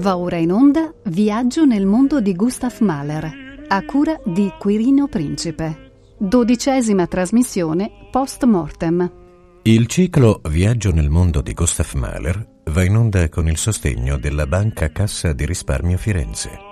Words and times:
Va 0.00 0.16
ora 0.16 0.36
in 0.38 0.50
onda 0.50 0.94
Viaggio 1.04 1.66
nel 1.66 1.84
mondo 1.84 2.22
di 2.22 2.34
Gustav 2.34 2.74
Mahler, 2.80 3.66
a 3.68 3.84
cura 3.84 4.18
di 4.24 4.50
Quirino 4.58 5.08
Principe. 5.08 5.90
Dodicesima 6.16 7.06
trasmissione 7.06 8.08
post 8.10 8.42
mortem. 8.44 9.12
Il 9.60 9.86
ciclo 9.88 10.40
Viaggio 10.48 10.90
nel 10.90 11.10
mondo 11.10 11.42
di 11.42 11.52
Gustav 11.52 11.92
Mahler 11.92 12.62
va 12.70 12.82
in 12.82 12.96
onda 12.96 13.28
con 13.28 13.46
il 13.46 13.58
sostegno 13.58 14.16
della 14.16 14.46
Banca 14.46 14.90
Cassa 14.90 15.34
di 15.34 15.44
Risparmio 15.44 15.98
Firenze. 15.98 16.69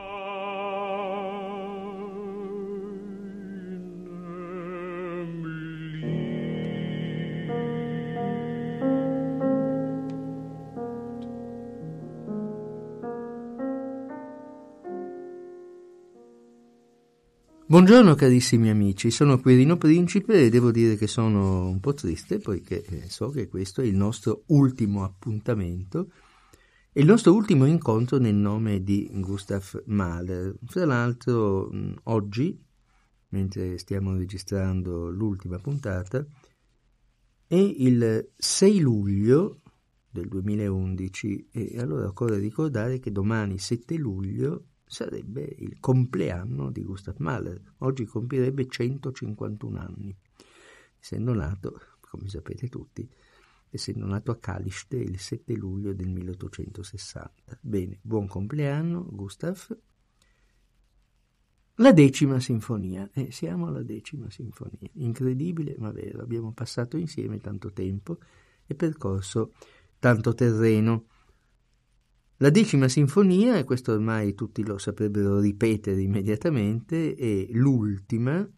Buongiorno 17.78 18.16
carissimi 18.16 18.70
amici, 18.70 19.08
sono 19.12 19.38
Quirino 19.38 19.76
Principe 19.76 20.42
e 20.42 20.48
devo 20.48 20.72
dire 20.72 20.96
che 20.96 21.06
sono 21.06 21.68
un 21.68 21.78
po' 21.78 21.94
triste 21.94 22.40
poiché 22.40 22.82
eh, 22.84 23.08
so 23.08 23.30
che 23.30 23.46
questo 23.46 23.82
è 23.82 23.84
il 23.84 23.94
nostro 23.94 24.42
ultimo 24.46 25.04
appuntamento 25.04 26.10
e 26.92 27.02
il 27.02 27.06
nostro 27.06 27.32
ultimo 27.32 27.66
incontro 27.66 28.18
nel 28.18 28.34
nome 28.34 28.82
di 28.82 29.08
Gustav 29.12 29.84
Mahler. 29.86 30.56
Fra 30.66 30.86
l'altro 30.86 31.70
oggi, 32.02 32.60
mentre 33.28 33.78
stiamo 33.78 34.16
registrando 34.16 35.08
l'ultima 35.08 35.60
puntata, 35.60 36.26
è 37.46 37.54
il 37.54 38.32
6 38.36 38.80
luglio 38.80 39.60
del 40.10 40.26
2011 40.26 41.50
e 41.52 41.78
allora 41.78 42.08
occorre 42.08 42.38
ricordare 42.38 42.98
che 42.98 43.12
domani 43.12 43.56
7 43.56 43.94
luglio 43.94 44.67
sarebbe 44.88 45.42
il 45.58 45.78
compleanno 45.78 46.70
di 46.70 46.82
Gustav 46.82 47.16
Mahler. 47.18 47.74
Oggi 47.78 48.04
compierebbe 48.04 48.66
151 48.66 49.78
anni, 49.78 50.16
essendo 50.98 51.34
nato, 51.34 51.80
come 52.00 52.28
sapete 52.28 52.68
tutti, 52.68 53.08
essendo 53.70 54.06
nato 54.06 54.30
a 54.30 54.38
Kaliste 54.38 54.96
il 54.96 55.18
7 55.18 55.54
luglio 55.54 55.92
del 55.92 56.08
1860. 56.08 57.58
Bene, 57.60 57.98
buon 58.02 58.26
compleanno 58.26 59.06
Gustav. 59.10 59.78
La 61.80 61.92
decima 61.92 62.40
sinfonia, 62.40 63.08
eh, 63.12 63.30
siamo 63.30 63.68
alla 63.68 63.82
decima 63.82 64.28
sinfonia, 64.30 64.90
incredibile 64.94 65.76
ma 65.78 65.92
vero, 65.92 66.22
abbiamo 66.22 66.52
passato 66.52 66.96
insieme 66.96 67.38
tanto 67.38 67.72
tempo 67.72 68.18
e 68.66 68.74
percorso 68.74 69.52
tanto 70.00 70.34
terreno. 70.34 71.06
La 72.40 72.50
decima 72.50 72.86
sinfonia, 72.86 73.58
e 73.58 73.64
questo 73.64 73.92
ormai 73.92 74.34
tutti 74.34 74.64
lo 74.64 74.78
saprebbero 74.78 75.40
ripetere 75.40 76.00
immediatamente, 76.00 77.16
è 77.16 77.48
l'ultima 77.50 78.48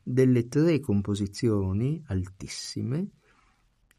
delle 0.00 0.46
tre 0.46 0.78
composizioni 0.78 2.00
altissime 2.06 3.08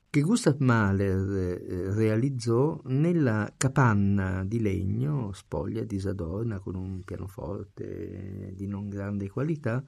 che 0.09 0.21
Gustav 0.21 0.55
Mahler 0.59 1.59
eh, 1.59 1.93
realizzò 1.93 2.79
nella 2.85 3.53
capanna 3.57 4.45
di 4.45 4.61
legno 4.61 5.33
spoglia 5.33 5.83
disadorna 5.83 6.59
con 6.59 6.75
un 6.75 7.01
pianoforte 7.03 8.53
di 8.55 8.67
non 8.67 8.87
grande 8.87 9.27
qualità 9.29 9.83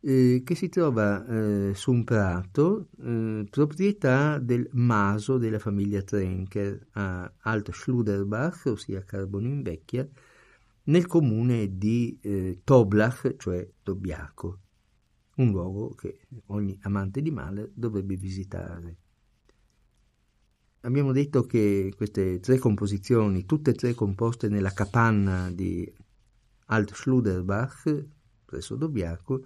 eh, 0.00 0.42
che 0.44 0.54
si 0.54 0.68
trova 0.68 1.26
eh, 1.26 1.74
su 1.74 1.92
un 1.92 2.04
prato, 2.04 2.88
eh, 3.02 3.46
proprietà 3.50 4.38
del 4.38 4.68
maso 4.72 5.38
della 5.38 5.58
famiglia 5.58 6.02
Trenker 6.02 6.88
a 6.92 7.32
Alt 7.40 7.70
Schluderbach, 7.70 8.62
ossia 8.66 9.04
Carbone 9.04 9.48
in 9.48 9.62
Vecchia, 9.62 10.08
nel 10.84 11.06
comune 11.06 11.76
di 11.76 12.18
eh, 12.22 12.60
Toblach, 12.64 13.36
cioè 13.36 13.68
Dobbiaco, 13.82 14.58
un 15.36 15.50
luogo 15.50 15.94
che 15.94 16.20
ogni 16.46 16.78
amante 16.82 17.20
di 17.20 17.30
male 17.30 17.70
dovrebbe 17.74 18.16
visitare. 18.16 18.96
Abbiamo 20.82 21.12
detto 21.12 21.42
che 21.42 21.92
queste 21.94 22.40
tre 22.40 22.58
composizioni, 22.58 23.44
tutte 23.44 23.70
e 23.70 23.74
tre 23.74 23.92
composte 23.92 24.48
nella 24.48 24.72
capanna 24.72 25.50
di 25.50 25.86
Alt 26.66 26.94
Schluderbach, 26.94 28.06
presso 28.46 28.76
Dobbiaco, 28.76 29.44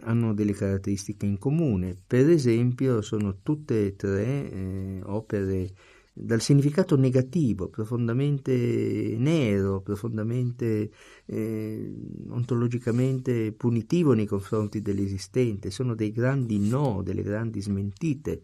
hanno 0.00 0.34
delle 0.34 0.52
caratteristiche 0.52 1.26
in 1.26 1.38
comune. 1.38 1.96
Per 2.06 2.28
esempio, 2.28 3.02
sono 3.02 3.38
tutte 3.42 3.86
e 3.86 3.96
tre 3.96 4.50
eh, 4.50 5.00
opere 5.04 5.70
dal 6.18 6.40
significato 6.40 6.96
negativo, 6.96 7.68
profondamente 7.68 9.16
nero, 9.18 9.82
profondamente 9.82 10.90
eh, 11.26 11.94
ontologicamente 12.28 13.52
punitivo 13.52 14.14
nei 14.14 14.24
confronti 14.24 14.80
dell'esistente. 14.80 15.70
Sono 15.70 15.94
dei 15.94 16.12
grandi 16.12 16.58
no, 16.58 17.02
delle 17.02 17.22
grandi 17.22 17.60
smentite 17.60 18.42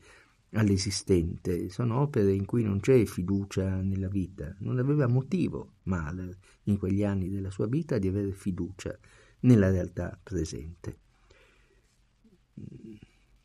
all'esistente. 0.53 1.71
Sono 1.71 2.01
opere 2.01 2.35
in 2.35 2.45
cui 2.45 2.63
non 2.63 2.79
c'è 2.81 3.07
fiducia 3.07 3.81
nella 3.81 4.09
vita. 4.09 4.55
Non 4.59 4.79
aveva 4.79 5.07
motivo 5.07 5.77
Mahler 5.85 6.37
in 6.65 6.77
quegli 6.77 7.03
anni 7.05 7.31
della 7.31 7.51
sua 7.51 7.67
vita 7.67 7.97
di 7.97 8.09
avere 8.09 8.33
fiducia 8.33 8.95
nella 9.41 9.71
realtà 9.71 10.19
presente. 10.23 11.02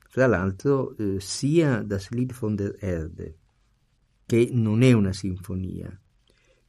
Fra 0.09 0.25
l'altro, 0.25 0.95
eh, 0.97 1.19
sia 1.19 1.83
Das 1.83 2.09
Lied 2.09 2.33
von 2.33 2.55
der 2.55 2.75
Erde, 2.79 3.37
che 4.25 4.49
non 4.51 4.81
è 4.81 4.91
una 4.91 5.13
sinfonia, 5.13 5.95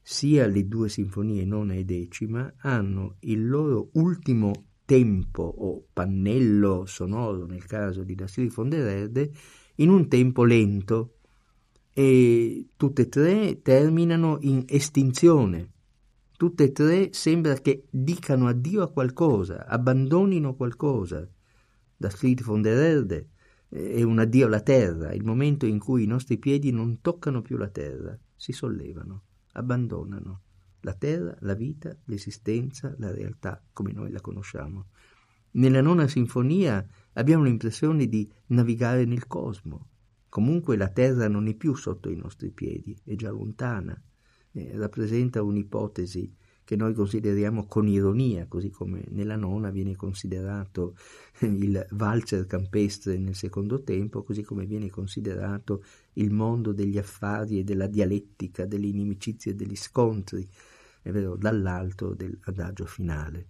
sia 0.03 0.47
le 0.47 0.66
due 0.66 0.88
sinfonie 0.88 1.44
nona 1.44 1.75
e 1.75 1.84
decima 1.84 2.53
hanno 2.59 3.16
il 3.21 3.49
loro 3.49 3.91
ultimo 3.93 4.66
tempo 4.84 5.43
o 5.43 5.87
pannello 5.93 6.87
sonoro, 6.87 7.47
nel 7.47 7.65
caso 7.65 8.04
di 8.04 8.15
Das 8.15 8.37
Lied 8.37 8.53
von 8.53 8.69
der 8.69 8.87
Erde, 8.87 9.31
in 9.76 9.91
un 9.91 10.09
tempo 10.09 10.44
lento 10.44 11.19
e 11.93 12.69
tutte 12.76 13.03
e 13.03 13.09
tre 13.09 13.60
terminano 13.62 14.38
in 14.41 14.65
estinzione. 14.66 15.72
Tutte 16.37 16.65
e 16.65 16.72
tre 16.72 17.12
sembra 17.12 17.55
che 17.55 17.87
dicano 17.91 18.47
addio 18.47 18.82
a 18.82 18.93
qualcosa, 18.93 19.66
abbandonino 19.66 20.55
qualcosa 20.55 21.28
da 21.98 22.10
Fried 22.10 22.42
von 22.42 22.62
der 22.62 22.78
Erde 22.78 23.28
è 23.69 24.03
un 24.03 24.19
addio 24.19 24.47
alla 24.47 24.62
terra, 24.62 25.12
il 25.12 25.25
momento 25.25 25.66
in 25.66 25.78
cui 25.78 26.04
i 26.04 26.06
nostri 26.06 26.38
piedi 26.38 26.70
non 26.70 27.00
toccano 27.03 27.42
più 27.42 27.56
la 27.56 27.69
terra, 27.69 28.19
si 28.34 28.53
sollevano, 28.53 29.25
abbandonano 29.53 30.42
la 30.82 30.94
terra, 30.94 31.37
la 31.41 31.54
vita, 31.54 31.94
l'esistenza, 32.04 32.94
la 32.98 33.10
realtà 33.10 33.62
come 33.72 33.92
noi 33.92 34.10
la 34.10 34.20
conosciamo. 34.20 34.87
Nella 35.50 35.82
nona 35.82 36.06
sinfonia 36.06 36.87
abbiamo 37.14 37.44
l'impressione 37.44 38.06
di 38.06 38.31
navigare 38.47 39.04
nel 39.04 39.26
cosmo. 39.26 39.88
Comunque 40.28 40.76
la 40.76 40.88
terra 40.88 41.26
non 41.26 41.48
è 41.48 41.54
più 41.54 41.75
sotto 41.75 42.08
i 42.08 42.16
nostri 42.16 42.50
piedi, 42.53 42.97
è 43.03 43.16
già 43.16 43.31
lontana, 43.31 44.00
eh, 44.53 44.70
rappresenta 44.76 45.42
un'ipotesi 45.42 46.32
che 46.69 46.77
noi 46.77 46.93
consideriamo 46.93 47.65
con 47.65 47.89
ironia, 47.89 48.45
così 48.47 48.69
come 48.69 49.03
nella 49.12 49.37
nona 49.37 49.71
viene 49.71 49.97
considerato 49.97 50.97
il 51.41 51.87
valzer 51.93 52.45
campestre 52.45 53.17
nel 53.17 53.34
secondo 53.34 53.83
tempo, 53.83 54.23
così 54.23 54.43
come 54.43 54.67
viene 54.67 54.91
considerato 54.91 55.83
il 56.15 56.31
mondo 56.31 56.73
degli 56.73 56.99
affari 56.99 57.59
e 57.59 57.65
della 57.65 57.87
dialettica, 57.87 58.67
delle 58.67 58.87
inimicizie 58.88 59.53
e 59.53 59.55
degli 59.55 59.76
scontri, 59.76 60.47
è 61.00 61.11
vero, 61.11 61.37
dall'alto 61.37 62.12
dell'adagio 62.12 62.85
finale. 62.85 63.47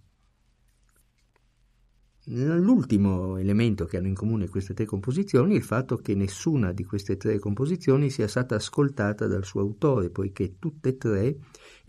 L'ultimo 2.23 3.35
elemento 3.35 3.83
che 3.83 3.97
hanno 3.97 4.07
in 4.07 4.15
comune 4.15 4.47
queste 4.47 4.73
tre 4.73 4.85
composizioni 4.85 5.55
è 5.55 5.57
il 5.57 5.63
fatto 5.63 5.97
che 5.97 6.15
nessuna 6.15 6.71
di 6.71 6.85
queste 6.85 7.17
tre 7.17 7.37
composizioni 7.37 8.09
sia 8.09 8.29
stata 8.29 8.55
ascoltata 8.55 9.27
dal 9.27 9.43
suo 9.43 9.59
autore, 9.59 10.09
poiché 10.09 10.55
tutte 10.57 10.89
e 10.89 10.97
tre 10.97 11.37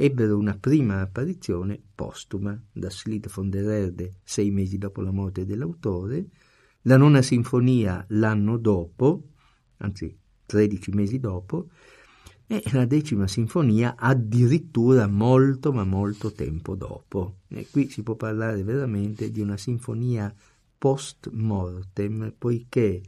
ebbero 0.03 0.39
una 0.39 0.57
prima 0.57 1.03
apparizione 1.03 1.79
postuma 1.95 2.59
da 2.73 2.89
Slid 2.89 3.29
von 3.29 3.51
der 3.51 3.69
Erde 3.69 4.15
sei 4.25 4.51
mesi 4.51 4.79
dopo 4.79 5.03
la 5.03 5.11
morte 5.11 5.45
dell'autore, 5.45 6.27
la 6.83 6.97
nona 6.97 7.21
sinfonia 7.21 8.03
l'anno 8.09 8.57
dopo, 8.57 9.25
anzi 9.77 10.17
13 10.47 10.93
mesi 10.93 11.21
dopo, 11.21 11.69
e 12.47 12.63
la 12.73 12.87
decima 12.87 13.29
sinfonia 13.29 13.95
addirittura 13.95 15.07
molto 15.07 15.71
ma 15.71 15.85
molto 15.85 16.33
tempo 16.33 16.75
dopo. 16.75 17.41
E 17.49 17.67
qui 17.71 17.91
si 17.91 18.03
può 18.03 18.15
parlare 18.15 18.63
veramente 18.63 19.31
di 19.31 19.43
una 19.43 19.59
sinfonia 19.59 20.35
post 20.79 21.29
mortem, 21.31 22.33
poiché 22.39 23.03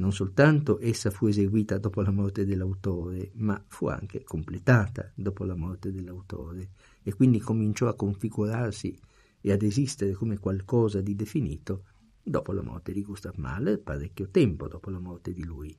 non 0.00 0.12
soltanto 0.12 0.78
essa 0.80 1.10
fu 1.10 1.26
eseguita 1.26 1.76
dopo 1.76 2.00
la 2.00 2.10
morte 2.10 2.46
dell'autore, 2.46 3.30
ma 3.34 3.62
fu 3.68 3.86
anche 3.86 4.24
completata 4.24 5.12
dopo 5.14 5.44
la 5.44 5.54
morte 5.54 5.92
dell'autore 5.92 6.70
e 7.02 7.12
quindi 7.12 7.38
cominciò 7.38 7.86
a 7.86 7.94
configurarsi 7.94 8.98
e 9.42 9.52
ad 9.52 9.62
esistere 9.62 10.14
come 10.14 10.38
qualcosa 10.38 11.02
di 11.02 11.14
definito 11.14 11.84
dopo 12.22 12.52
la 12.52 12.62
morte 12.62 12.92
di 12.92 13.02
Gustav 13.02 13.36
Mahler, 13.36 13.80
parecchio 13.80 14.28
tempo 14.30 14.68
dopo 14.68 14.88
la 14.88 14.98
morte 14.98 15.34
di 15.34 15.44
lui. 15.44 15.76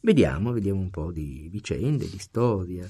Vediamo, 0.00 0.52
vediamo 0.52 0.80
un 0.80 0.90
po' 0.90 1.10
di 1.10 1.48
vicende, 1.50 2.08
di 2.10 2.18
storia. 2.18 2.86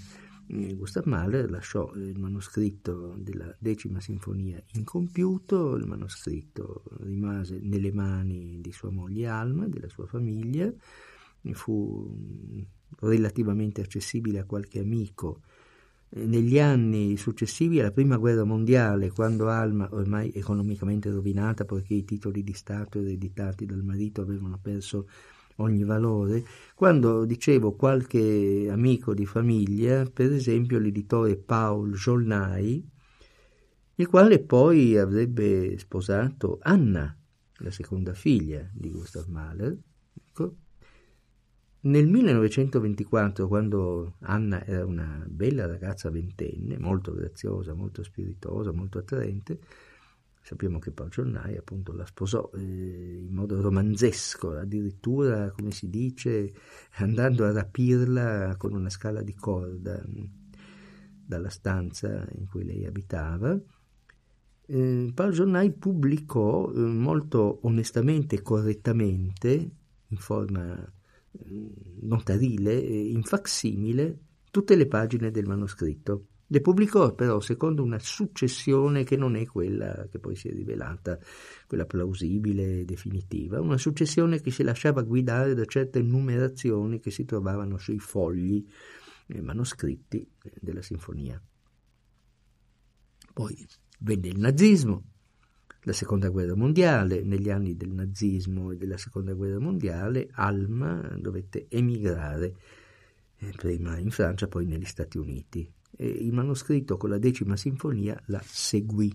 Gustav 0.52 1.06
Mahler 1.06 1.50
lasciò 1.50 1.90
il 1.94 2.18
manoscritto 2.18 3.14
della 3.16 3.54
decima 3.58 4.00
sinfonia 4.00 4.62
incompiuto, 4.72 5.76
il 5.76 5.86
manoscritto 5.86 6.82
rimase 7.00 7.58
nelle 7.62 7.90
mani 7.90 8.60
di 8.60 8.70
sua 8.70 8.90
moglie 8.90 9.28
Alma, 9.28 9.66
della 9.66 9.88
sua 9.88 10.04
famiglia, 10.04 10.70
fu 11.52 12.62
relativamente 13.00 13.80
accessibile 13.80 14.40
a 14.40 14.44
qualche 14.44 14.78
amico. 14.78 15.40
Negli 16.14 16.58
anni 16.58 17.16
successivi 17.16 17.80
alla 17.80 17.90
Prima 17.90 18.18
Guerra 18.18 18.44
Mondiale, 18.44 19.10
quando 19.10 19.48
Alma, 19.48 19.88
ormai 19.92 20.30
economicamente 20.34 21.10
rovinata 21.10 21.64
poiché 21.64 21.94
i 21.94 22.04
titoli 22.04 22.44
di 22.44 22.52
Stato 22.52 22.98
ereditati 22.98 23.64
dal 23.64 23.82
marito 23.82 24.20
avevano 24.20 24.58
perso 24.60 25.08
ogni 25.56 25.84
valore, 25.84 26.44
quando 26.74 27.24
dicevo 27.24 27.74
qualche 27.74 28.68
amico 28.70 29.14
di 29.14 29.26
famiglia, 29.26 30.04
per 30.04 30.32
esempio 30.32 30.78
l'editore 30.78 31.36
Paul 31.36 31.92
Jolnay, 31.94 32.88
il 33.96 34.06
quale 34.08 34.40
poi 34.40 34.96
avrebbe 34.96 35.78
sposato 35.78 36.58
Anna, 36.62 37.16
la 37.58 37.70
seconda 37.70 38.14
figlia 38.14 38.68
di 38.72 38.90
Gustav 38.90 39.26
Mahler. 39.28 39.78
Ecco. 40.14 40.56
Nel 41.84 42.06
1924, 42.08 43.48
quando 43.48 44.14
Anna 44.20 44.64
era 44.64 44.84
una 44.84 45.24
bella 45.28 45.66
ragazza 45.66 46.10
ventenne, 46.10 46.78
molto 46.78 47.12
graziosa, 47.12 47.74
molto 47.74 48.02
spiritosa, 48.02 48.72
molto 48.72 48.98
attraente, 48.98 49.58
Sappiamo 50.44 50.80
che 50.80 50.90
Paul 50.90 51.08
Giornai 51.08 51.56
appunto 51.56 51.92
la 51.92 52.04
sposò 52.04 52.50
eh, 52.54 52.58
in 52.58 53.32
modo 53.32 53.60
romanzesco, 53.60 54.56
addirittura, 54.58 55.52
come 55.52 55.70
si 55.70 55.88
dice, 55.88 56.52
andando 56.96 57.44
a 57.44 57.52
rapirla 57.52 58.56
con 58.56 58.72
una 58.74 58.90
scala 58.90 59.22
di 59.22 59.34
corda 59.34 60.02
mm, 60.04 60.24
dalla 61.24 61.48
stanza 61.48 62.26
in 62.32 62.48
cui 62.48 62.64
lei 62.64 62.84
abitava. 62.84 63.56
Eh, 64.66 65.12
Paul 65.14 65.30
Giornai 65.30 65.70
pubblicò 65.70 66.72
eh, 66.72 66.78
molto 66.80 67.60
onestamente 67.62 68.34
e 68.34 68.42
correttamente, 68.42 69.70
in 70.08 70.16
forma 70.16 70.74
mm, 70.74 71.66
notarile, 72.00 72.74
in 72.74 73.22
facsimile, 73.22 74.18
tutte 74.50 74.74
le 74.74 74.88
pagine 74.88 75.30
del 75.30 75.46
manoscritto 75.46 76.26
le 76.52 76.60
pubblicò 76.60 77.14
però 77.14 77.40
secondo 77.40 77.82
una 77.82 77.98
successione 77.98 79.04
che 79.04 79.16
non 79.16 79.36
è 79.36 79.46
quella 79.46 80.06
che 80.10 80.18
poi 80.18 80.36
si 80.36 80.48
è 80.48 80.52
rivelata, 80.52 81.18
quella 81.66 81.86
plausibile 81.86 82.80
e 82.80 82.84
definitiva, 82.84 83.58
una 83.58 83.78
successione 83.78 84.38
che 84.42 84.50
si 84.50 84.62
lasciava 84.62 85.00
guidare 85.00 85.54
da 85.54 85.64
certe 85.64 86.02
numerazioni 86.02 87.00
che 87.00 87.10
si 87.10 87.24
trovavano 87.24 87.78
sui 87.78 87.98
fogli 87.98 88.62
eh, 89.28 89.40
manoscritti 89.40 90.18
eh, 90.42 90.52
della 90.60 90.82
sinfonia. 90.82 91.40
Poi 93.32 93.66
venne 94.00 94.28
il 94.28 94.38
nazismo, 94.38 95.04
la 95.84 95.94
seconda 95.94 96.28
guerra 96.28 96.54
mondiale, 96.54 97.22
negli 97.22 97.48
anni 97.48 97.76
del 97.76 97.92
nazismo 97.92 98.72
e 98.72 98.76
della 98.76 98.98
seconda 98.98 99.32
guerra 99.32 99.58
mondiale, 99.58 100.28
Alma 100.32 101.16
dovette 101.18 101.64
emigrare 101.70 102.54
eh, 103.38 103.52
prima 103.56 103.96
in 103.96 104.10
Francia, 104.10 104.48
poi 104.48 104.66
negli 104.66 104.84
Stati 104.84 105.16
Uniti 105.16 105.80
e 105.96 106.06
il 106.06 106.32
manoscritto 106.32 106.96
con 106.96 107.10
la 107.10 107.18
decima 107.18 107.56
sinfonia 107.56 108.20
la 108.26 108.42
seguì. 108.44 109.14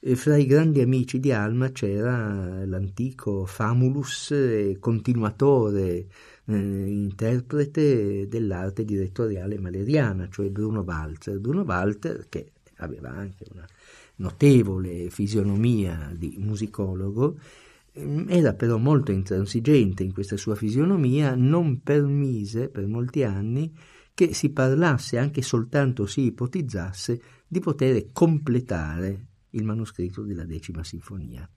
E 0.00 0.14
fra 0.14 0.36
i 0.36 0.46
grandi 0.46 0.80
amici 0.80 1.18
di 1.18 1.32
Alma 1.32 1.70
c'era 1.72 2.64
l'antico 2.64 3.46
famulus 3.46 4.32
continuatore, 4.78 6.06
eh, 6.44 6.54
interprete 6.54 8.28
dell'arte 8.28 8.84
direttoriale 8.84 9.58
maleriana, 9.58 10.28
cioè 10.30 10.50
Bruno 10.50 10.82
Walter. 10.82 11.40
Bruno 11.40 11.62
Walter, 11.62 12.26
che 12.28 12.52
aveva 12.76 13.10
anche 13.10 13.44
una 13.52 13.66
notevole 14.16 15.10
fisionomia 15.10 16.12
di 16.16 16.36
musicologo, 16.38 17.36
ehm, 17.92 18.26
era 18.28 18.54
però 18.54 18.78
molto 18.78 19.10
intransigente 19.10 20.04
in 20.04 20.12
questa 20.12 20.36
sua 20.36 20.54
fisionomia, 20.54 21.34
non 21.34 21.82
permise 21.82 22.68
per 22.68 22.86
molti 22.86 23.24
anni 23.24 23.74
che 24.18 24.34
si 24.34 24.50
parlasse, 24.50 25.16
anche 25.16 25.42
soltanto 25.42 26.04
si 26.04 26.22
ipotizzasse, 26.22 27.20
di 27.46 27.60
poter 27.60 28.10
completare 28.10 29.26
il 29.50 29.62
manoscritto 29.62 30.22
della 30.22 30.44
decima 30.44 30.82
sinfonia. 30.82 31.48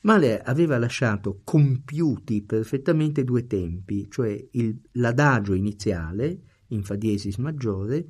Mahler 0.00 0.40
aveva 0.46 0.78
lasciato 0.78 1.42
compiuti 1.44 2.40
perfettamente 2.40 3.22
due 3.22 3.46
tempi, 3.46 4.06
cioè 4.08 4.48
il, 4.52 4.80
l'adagio 4.92 5.52
iniziale 5.52 6.40
in 6.68 6.84
fa 6.84 6.96
diesis 6.96 7.36
maggiore 7.36 8.06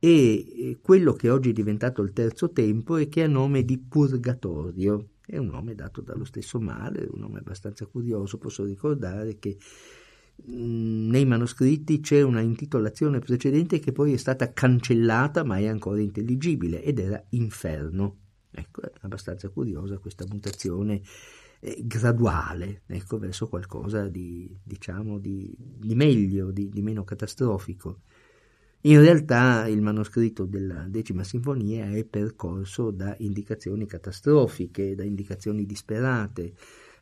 e 0.00 0.80
quello 0.82 1.12
che 1.12 1.30
oggi 1.30 1.50
è 1.50 1.52
diventato 1.52 2.02
il 2.02 2.12
terzo 2.12 2.50
tempo 2.50 2.96
e 2.96 3.08
che 3.08 3.22
ha 3.22 3.28
nome 3.28 3.64
di 3.64 3.78
Purgatorio. 3.78 5.10
È 5.24 5.36
un 5.36 5.46
nome 5.46 5.76
dato 5.76 6.00
dallo 6.00 6.24
stesso 6.24 6.58
Mahler, 6.58 7.08
un 7.12 7.20
nome 7.20 7.38
abbastanza 7.38 7.86
curioso. 7.86 8.36
Posso 8.36 8.64
ricordare 8.64 9.38
che 9.38 9.56
nei 10.44 11.24
manoscritti 11.24 12.00
c'è 12.00 12.22
una 12.22 12.40
intitolazione 12.40 13.20
precedente 13.20 13.78
che 13.78 13.92
poi 13.92 14.12
è 14.12 14.16
stata 14.16 14.52
cancellata 14.52 15.44
ma 15.44 15.58
è 15.58 15.66
ancora 15.66 16.00
intelligibile 16.00 16.82
ed 16.82 16.98
era 16.98 17.22
Inferno. 17.30 18.18
Ecco, 18.50 18.82
è 18.82 18.90
abbastanza 19.00 19.48
curiosa 19.48 19.98
questa 19.98 20.26
mutazione 20.28 21.00
eh, 21.60 21.80
graduale 21.84 22.82
ecco, 22.86 23.18
verso 23.18 23.48
qualcosa 23.48 24.08
di, 24.08 24.54
diciamo, 24.62 25.18
di, 25.18 25.54
di 25.56 25.94
meglio, 25.94 26.50
di, 26.50 26.68
di, 26.68 26.82
meno 26.82 27.04
catastrofico. 27.04 28.00
In 28.82 29.00
realtà 29.00 29.68
il 29.68 29.80
manoscritto 29.80 30.44
della 30.44 30.86
decima 30.88 31.22
sinfonia 31.22 31.86
è 31.92 32.04
percorso 32.04 32.90
da 32.90 33.14
indicazioni 33.20 33.86
catastrofiche, 33.86 34.96
da 34.96 35.04
indicazioni 35.04 35.64
disperate, 35.64 36.52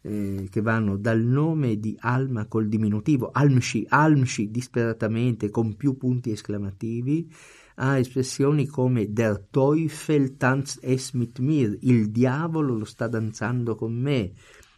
eh, 0.02 0.48
che 0.50 0.60
vanno 0.60 0.96
dal 0.96 1.20
nome 1.20 1.78
di 1.78 1.96
Alma 2.00 2.46
col 2.46 2.68
diminutivo, 2.68 3.30
Almschi, 3.30 3.84
Almschi 3.88 4.50
disperatamente 4.50 5.50
con 5.50 5.76
più 5.76 5.96
punti 5.96 6.30
esclamativi, 6.30 7.30
a 7.76 7.98
espressioni 7.98 8.66
come 8.66 9.12
Der 9.12 9.38
Teufel 9.50 10.36
tanzt 10.36 10.80
es 10.82 11.12
mit 11.12 11.38
mir, 11.38 11.78
il 11.82 12.10
diavolo 12.10 12.76
lo 12.76 12.84
sta 12.84 13.08
danzando 13.08 13.74
con 13.74 13.94
me, 13.94 14.32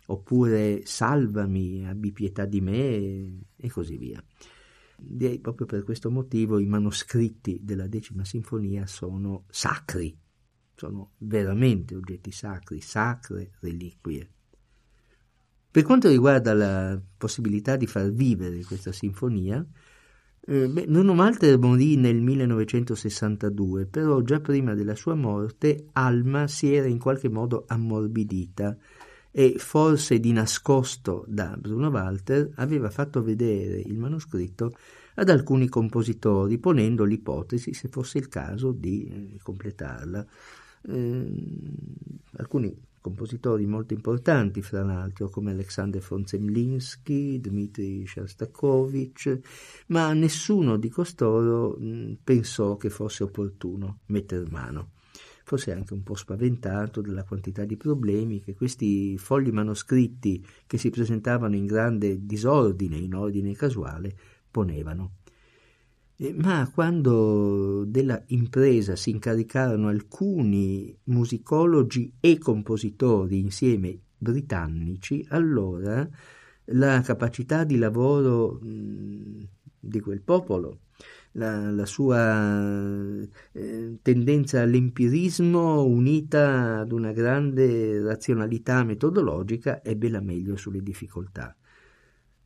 oppure 0.07 0.83
salvami, 0.85 1.87
abbi 1.87 2.13
pietà 2.13 2.45
di 2.45 2.61
me 2.61 3.41
e 3.57 3.71
così 3.71 3.97
via. 3.97 4.23
Direi 4.97 5.41
proprio 5.41 5.67
per 5.67 5.83
questo 5.83 6.11
motivo 6.11 6.61
i 6.61 6.67
manoscritti 6.67 7.59
della 7.63 7.89
decima 7.89 8.25
sinfonia 8.25 8.87
sono 8.87 9.47
sacri, 9.49 10.17
sono 10.77 11.13
veramente 11.19 11.97
oggetti 11.97 12.31
sacri, 12.31 12.81
sacre 12.81 13.53
reliquie. 13.61 14.31
Per 15.73 15.83
quanto 15.85 16.11
riguarda 16.11 16.53
la 16.53 17.01
possibilità 17.17 17.77
di 17.77 17.87
far 17.87 18.11
vivere 18.11 18.63
questa 18.63 18.93
sinfonia, 18.93 19.67
eh, 20.45 20.69
beh, 20.69 20.87
Bruno 20.87 21.15
Malter 21.15 21.59
morì 21.59 21.97
nel 21.97 22.21
1962, 22.21 23.87
però 23.87 24.21
già 24.21 24.39
prima 24.41 24.75
della 24.75 24.95
sua 24.95 25.15
morte 25.15 25.87
Alma 25.93 26.47
si 26.47 26.75
era 26.75 26.89
in 26.89 26.99
qualche 26.99 27.31
modo 27.31 27.65
ammorbidita 27.67 28.77
e 29.31 29.55
forse 29.57 30.21
di 30.21 30.33
nascosto 30.33 31.25
da 31.27 31.57
Bruno 31.59 31.89
Walter 31.89 32.51
aveva 32.57 32.91
fatto 32.91 33.23
vedere 33.23 33.79
il 33.79 33.97
manoscritto 33.97 34.75
ad 35.15 35.31
alcuni 35.31 35.69
compositori, 35.69 36.59
ponendo 36.59 37.05
l'ipotesi 37.05 37.73
se 37.73 37.89
fosse 37.89 38.19
il 38.19 38.29
caso 38.29 38.73
di 38.73 39.07
eh, 39.07 39.39
completarla. 39.43 40.27
Eh, 40.85 41.33
alcuni 42.37 42.79
compositori 43.03 43.67
molto 43.67 43.93
importanti, 43.93 44.63
fra 44.63 44.83
l'altro, 44.83 45.29
come 45.29 45.51
Alexander 45.51 46.03
von 46.09 46.25
Zemlinsky, 46.25 47.41
Dmitri 47.41 48.07
Shostakovich, 48.07 49.41
ma 49.89 50.15
nessuno 50.15 50.79
di 50.79 50.89
costoro 50.89 51.77
mh, 51.79 52.19
pensò 52.25 52.77
che 52.77 52.89
fosse 52.89 53.25
opportuno 53.25 53.99
metter 54.07 54.51
mano. 54.51 54.93
Forse 55.45 55.73
anche 55.73 55.93
un 55.93 56.05
po' 56.05 56.15
spaventato 56.15 57.01
dalla 57.01 57.25
quantità 57.25 57.65
di 57.65 57.77
problemi 57.77 58.41
che 58.41 58.55
questi 58.55 59.19
fogli 59.19 59.51
manoscritti 59.51 60.43
che 60.67 60.79
si 60.79 60.89
presentavano 60.89 61.57
in 61.57 61.67
grande 61.67 62.25
disordine, 62.25 62.97
in 62.97 63.15
ordine 63.15 63.53
casuale, 63.55 64.17
ponevano. 64.49 65.17
Eh, 66.23 66.33
ma 66.35 66.71
quando 66.73 67.85
della 67.85 68.23
impresa 68.29 68.95
si 68.95 69.11
incaricarono 69.11 69.89
alcuni 69.89 70.97
musicologi 71.07 72.13
e 72.21 72.39
compositori 72.39 73.41
insieme 73.41 73.99
britannici, 74.19 75.27
allora 75.31 76.09
la 76.67 77.01
capacità 77.01 77.65
di 77.65 77.77
lavoro 77.77 78.61
di 78.63 79.99
quel 79.99 80.23
popolo, 80.23 80.83
la, 81.33 81.73
la 81.73 81.87
sua 81.87 83.21
eh, 83.53 83.99
tendenza 84.01 84.61
all'empirismo 84.61 85.83
unita 85.83 86.79
ad 86.79 86.93
una 86.93 87.11
grande 87.11 88.01
razionalità 88.01 88.85
metodologica 88.85 89.83
ebbe 89.83 90.09
la 90.09 90.21
meglio 90.21 90.55
sulle 90.55 90.83
difficoltà. 90.83 91.57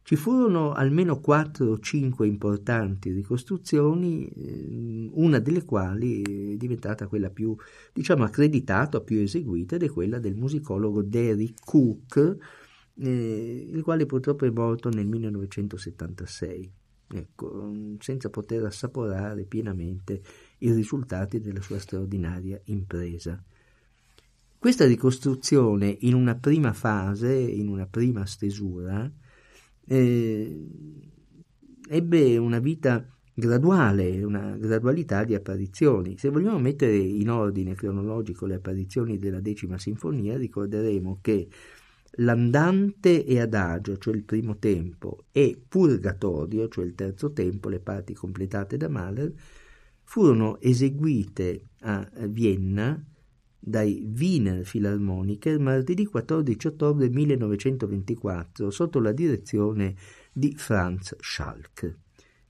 Ci 0.07 0.15
furono 0.15 0.71
almeno 0.71 1.19
quattro 1.19 1.73
o 1.73 1.81
cinque 1.81 2.29
importanti 2.29 3.11
ricostruzioni, 3.11 4.25
eh, 4.29 5.11
una 5.15 5.41
delle 5.41 5.65
quali 5.65 6.53
è 6.53 6.57
diventata 6.57 7.09
quella 7.09 7.29
più, 7.29 7.57
diciamo, 7.93 8.23
accreditata, 8.23 9.01
più 9.01 9.19
eseguita, 9.19 9.75
ed 9.75 9.83
è 9.83 9.91
quella 9.91 10.21
del 10.21 10.37
musicologo 10.37 11.03
Derek 11.03 11.55
Cook, 11.65 12.37
eh, 12.99 13.69
il 13.69 13.83
quale 13.83 14.07
purtroppo 14.07 14.45
è 14.45 14.51
morto 14.51 14.91
nel 14.91 15.09
1976, 15.09 16.73
ecco, 17.09 17.73
senza 17.99 18.31
poter 18.31 18.65
assaporare 18.65 19.43
pienamente 19.43 20.23
i 20.59 20.71
risultati 20.71 21.41
della 21.41 21.61
sua 21.61 21.81
straordinaria 21.81 22.61
impresa. 22.67 23.43
Questa 24.57 24.87
ricostruzione 24.87 25.97
in 26.03 26.15
una 26.15 26.37
prima 26.37 26.73
fase, 26.73 27.35
in 27.35 27.67
una 27.67 27.87
prima 27.87 28.25
stesura, 28.25 29.13
eh, 29.87 30.67
ebbe 31.89 32.37
una 32.37 32.59
vita 32.59 33.07
graduale, 33.33 34.23
una 34.23 34.57
gradualità 34.57 35.25
di 35.25 35.35
apparizioni. 35.35 36.17
Se 36.17 36.31
vogliamo 36.31 36.59
mettere 36.59 36.97
in 36.97 37.29
ordine 37.29 37.75
cronologico 37.75 38.47
le 38.47 38.55
apparizioni 38.55 39.19
della 39.19 39.41
decima 39.41 39.79
sinfonia, 39.79 40.37
ricorderemo 40.37 41.19
che 41.21 41.49
l'andante 42.19 43.25
e 43.25 43.41
adagio, 43.41 43.99
cioè 43.99 44.15
il 44.15 44.25
primo 44.25 44.57
tempo, 44.57 45.27
e 45.33 45.61
purgatorio, 45.69 46.69
cioè 46.69 46.87
il 46.87 46.95
terzo 46.95 47.33
tempo, 47.33 47.69
le 47.69 47.81
parti 47.81 48.15
completate 48.15 48.77
da 48.79 48.89
Mahler, 48.89 49.33
furono 50.03 50.59
eseguite 50.61 51.69
a 51.81 52.09
Vienna 52.27 53.05
dai 53.69 54.09
Wiener 54.17 54.63
Philharmoniker 54.63 55.59
martedì 55.59 56.07
14 56.07 56.69
ottobre 56.69 57.09
1924 57.09 58.71
sotto 58.71 59.01
la 59.01 59.11
direzione 59.11 59.97
di 60.33 60.55
Franz 60.57 61.17
Schalk. 61.19 61.97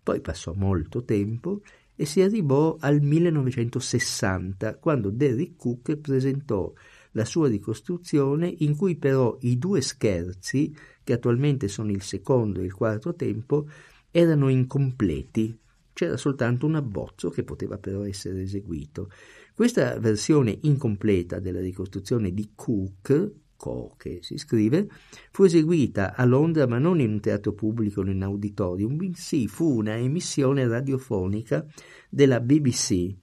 Poi 0.02 0.20
passò 0.20 0.52
molto 0.52 1.04
tempo 1.04 1.62
e 1.94 2.04
si 2.04 2.20
arrivò 2.20 2.76
al 2.78 3.00
1960 3.00 4.76
quando 4.76 5.08
Derrick 5.08 5.56
Cook 5.56 5.96
presentò 5.96 6.70
la 7.12 7.25
sua 7.25 7.49
ricostruzione 7.49 8.54
in 8.58 8.76
cui 8.76 8.96
però 8.96 9.38
i 9.40 9.56
due 9.56 9.80
scherzi, 9.80 10.76
che 11.02 11.14
attualmente 11.14 11.66
sono 11.68 11.92
il 11.92 12.02
secondo 12.02 12.61
e 12.61 12.64
il 12.64 12.75
quarto 12.75 13.14
tempo, 13.14 13.66
erano 14.11 14.50
incompleti. 14.50 15.58
C'era 15.94 16.18
soltanto 16.18 16.66
un 16.66 16.75
abbozzo 16.75 17.30
che 17.30 17.42
poteva 17.42 17.78
però 17.78 18.04
essere 18.04 18.42
eseguito. 18.42 19.08
Questa 19.56 19.98
versione 19.98 20.58
incompleta 20.64 21.40
della 21.40 21.60
ricostruzione 21.60 22.34
di 22.34 22.50
Cook, 22.54 23.32
Co 23.56 23.94
che 23.96 24.18
si 24.20 24.36
scrive, 24.36 24.86
fu 25.30 25.44
eseguita 25.44 26.14
a 26.14 26.26
Londra 26.26 26.66
ma 26.66 26.76
non 26.76 27.00
in 27.00 27.12
un 27.12 27.20
teatro 27.20 27.54
pubblico 27.54 28.02
o 28.02 28.04
in 28.04 28.22
auditorium, 28.22 28.96
bensì 28.96 29.48
fu 29.48 29.78
una 29.78 29.96
emissione 29.96 30.68
radiofonica 30.68 31.66
della 32.10 32.40
BBC 32.40 33.14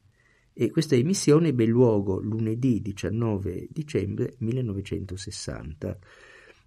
e 0.54 0.72
questa 0.72 0.96
emissione 0.96 1.50
ebbe 1.50 1.68
luogo 1.68 2.20
lunedì 2.20 2.82
19 2.82 3.68
dicembre 3.70 4.34
1960. 4.40 6.00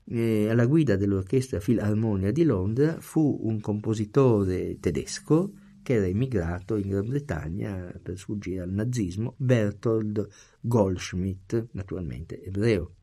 E 0.04 0.48
alla 0.48 0.66
guida 0.66 0.94
dell'Orchestra 0.94 1.58
Filarmonia 1.58 2.30
di 2.30 2.44
Londra 2.44 3.00
fu 3.00 3.40
un 3.42 3.58
compositore 3.58 4.78
tedesco 4.78 5.50
che 5.86 5.92
era 5.92 6.06
emigrato 6.06 6.74
in 6.74 6.88
Gran 6.88 7.06
Bretagna 7.06 7.94
per 8.02 8.18
sfuggire 8.18 8.62
al 8.62 8.72
nazismo, 8.72 9.34
Bertold 9.36 10.28
Goldschmidt, 10.58 11.68
naturalmente 11.74 12.42
ebreo. 12.42 12.94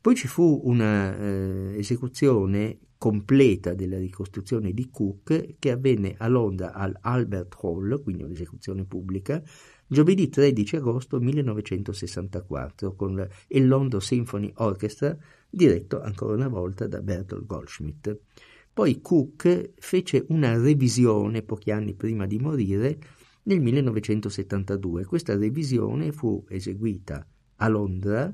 Poi 0.00 0.14
ci 0.14 0.26
fu 0.26 0.62
una 0.64 1.14
eh, 1.14 2.78
completa 2.96 3.74
della 3.74 3.98
ricostruzione 3.98 4.72
di 4.72 4.88
Cook 4.88 5.56
che 5.58 5.70
avvenne 5.70 6.14
a 6.16 6.26
Londra 6.28 6.72
al 6.72 6.96
Albert 7.02 7.58
Hall, 7.60 8.02
quindi 8.02 8.22
un'esecuzione 8.22 8.86
pubblica, 8.86 9.42
giovedì 9.86 10.30
13 10.30 10.76
agosto 10.76 11.20
1964 11.20 12.94
con 12.94 13.28
il 13.48 13.68
London 13.68 14.00
Symphony 14.00 14.50
Orchestra 14.54 15.14
diretto 15.50 16.00
ancora 16.00 16.32
una 16.32 16.48
volta 16.48 16.86
da 16.86 17.02
Bertolt 17.02 17.44
Goldschmidt. 17.44 18.18
Poi 18.72 19.00
Cook 19.00 19.72
fece 19.78 20.24
una 20.28 20.56
revisione 20.56 21.42
pochi 21.42 21.70
anni 21.70 21.94
prima 21.94 22.26
di 22.26 22.38
morire 22.38 22.98
nel 23.42 23.60
1972. 23.60 25.04
Questa 25.04 25.36
revisione 25.36 26.12
fu 26.12 26.44
eseguita 26.48 27.26
a 27.56 27.68
Londra 27.68 28.32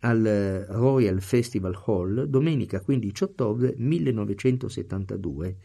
al 0.00 0.66
Royal 0.68 1.20
Festival 1.20 1.76
Hall 1.86 2.24
domenica 2.24 2.80
15 2.80 3.24
ottobre 3.24 3.74
1972 3.76 5.56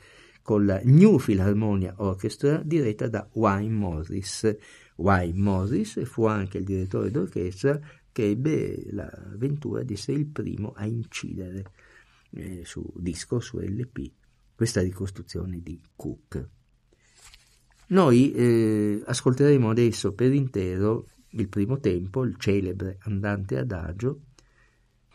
con 0.41 0.65
la 0.65 0.81
New 0.83 1.17
Philharmonia 1.17 1.93
Orchestra 1.97 2.61
diretta 2.63 3.07
da 3.07 3.29
Wayne 3.33 3.73
Morris. 3.73 4.57
Wayne 4.95 5.39
Morris 5.39 6.03
fu 6.05 6.25
anche 6.25 6.57
il 6.57 6.63
direttore 6.63 7.11
d'orchestra 7.11 7.79
che 8.11 8.29
ebbe 8.31 8.83
l'avventura 8.91 9.83
di 9.83 9.93
essere 9.93 10.17
il 10.17 10.25
primo 10.25 10.73
a 10.75 10.85
incidere 10.85 11.63
eh, 12.31 12.61
su 12.65 12.91
disco, 12.95 13.39
su 13.39 13.59
LP, 13.59 14.11
questa 14.55 14.81
ricostruzione 14.81 15.61
di 15.61 15.81
Cook. 15.95 16.49
Noi 17.87 18.31
eh, 18.31 19.01
ascolteremo 19.05 19.69
adesso 19.69 20.13
per 20.13 20.33
intero 20.33 21.07
il 21.31 21.49
primo 21.49 21.79
tempo, 21.79 22.23
il 22.23 22.37
celebre 22.37 22.97
andante 23.01 23.57
adagio, 23.57 24.21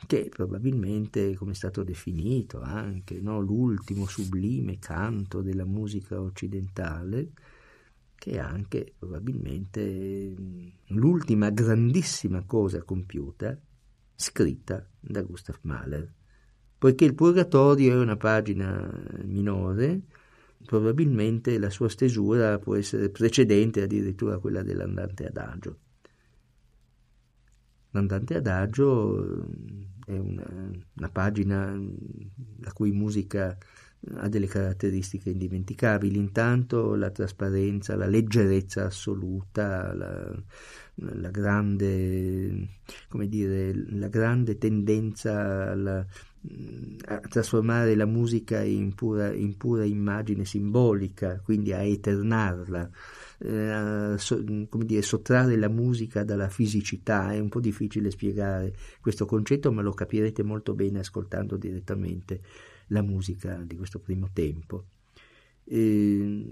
che 0.06 0.28
probabilmente, 0.28 1.34
come 1.34 1.52
è 1.52 1.54
stato 1.54 1.82
definito 1.82 2.60
anche, 2.60 3.20
no, 3.20 3.40
l'ultimo 3.40 4.06
sublime 4.06 4.78
canto 4.78 5.40
della 5.40 5.64
musica 5.64 6.20
occidentale, 6.20 7.32
che 8.14 8.32
è 8.32 8.38
anche 8.38 8.94
probabilmente 8.98 10.34
l'ultima 10.88 11.50
grandissima 11.50 12.42
cosa 12.44 12.82
compiuta 12.82 13.58
scritta 14.14 14.86
da 14.98 15.22
Gustav 15.22 15.58
Mahler. 15.62 16.15
Poiché 16.78 17.04
il 17.04 17.14
Purgatorio 17.14 17.92
è 17.94 17.96
una 17.96 18.16
pagina 18.16 18.88
minore, 19.24 20.00
probabilmente 20.64 21.58
la 21.58 21.70
sua 21.70 21.88
stesura 21.88 22.58
può 22.58 22.74
essere 22.76 23.08
precedente 23.08 23.82
addirittura 23.82 24.34
a 24.34 24.38
quella 24.38 24.62
dell'andante 24.62 25.26
adagio. 25.26 25.78
L'andante 27.92 28.34
adagio 28.36 29.46
è 30.04 30.18
una, 30.18 30.70
una 30.96 31.08
pagina 31.08 31.74
la 32.60 32.72
cui 32.72 32.92
musica 32.92 33.56
ha 34.14 34.28
delle 34.28 34.46
caratteristiche 34.46 35.30
indimenticabili. 35.30 36.18
Intanto 36.18 36.94
la 36.94 37.10
trasparenza, 37.10 37.96
la 37.96 38.06
leggerezza 38.06 38.84
assoluta, 38.84 39.94
la, 39.94 40.42
la 40.94 41.30
grande, 41.30 42.68
dire, 43.26 43.72
la 43.90 44.08
grande 44.08 44.58
tendenza 44.58 45.70
alla, 45.70 46.06
a 47.06 47.18
trasformare 47.20 47.94
la 47.94 48.06
musica 48.06 48.62
in 48.62 48.94
pura, 48.94 49.32
in 49.32 49.56
pura 49.56 49.84
immagine 49.84 50.44
simbolica, 50.44 51.40
quindi 51.40 51.72
a 51.72 51.82
eternarla, 51.82 52.90
eh, 53.38 53.68
a 53.70 54.18
so, 54.18 54.42
come 54.68 54.84
dire, 54.84 55.02
sottrarre 55.02 55.56
la 55.56 55.68
musica 55.68 56.24
dalla 56.24 56.48
fisicità. 56.48 57.32
È 57.32 57.38
un 57.38 57.48
po' 57.48 57.60
difficile 57.60 58.10
spiegare 58.10 58.74
questo 59.00 59.26
concetto, 59.26 59.70
ma 59.72 59.82
lo 59.82 59.92
capirete 59.92 60.42
molto 60.42 60.74
bene 60.74 61.00
ascoltando 61.00 61.56
direttamente 61.56 62.40
la 62.88 63.02
musica 63.02 63.62
di 63.64 63.76
questo 63.76 63.98
primo 63.98 64.30
tempo. 64.32 64.84
Eh, 65.68 66.44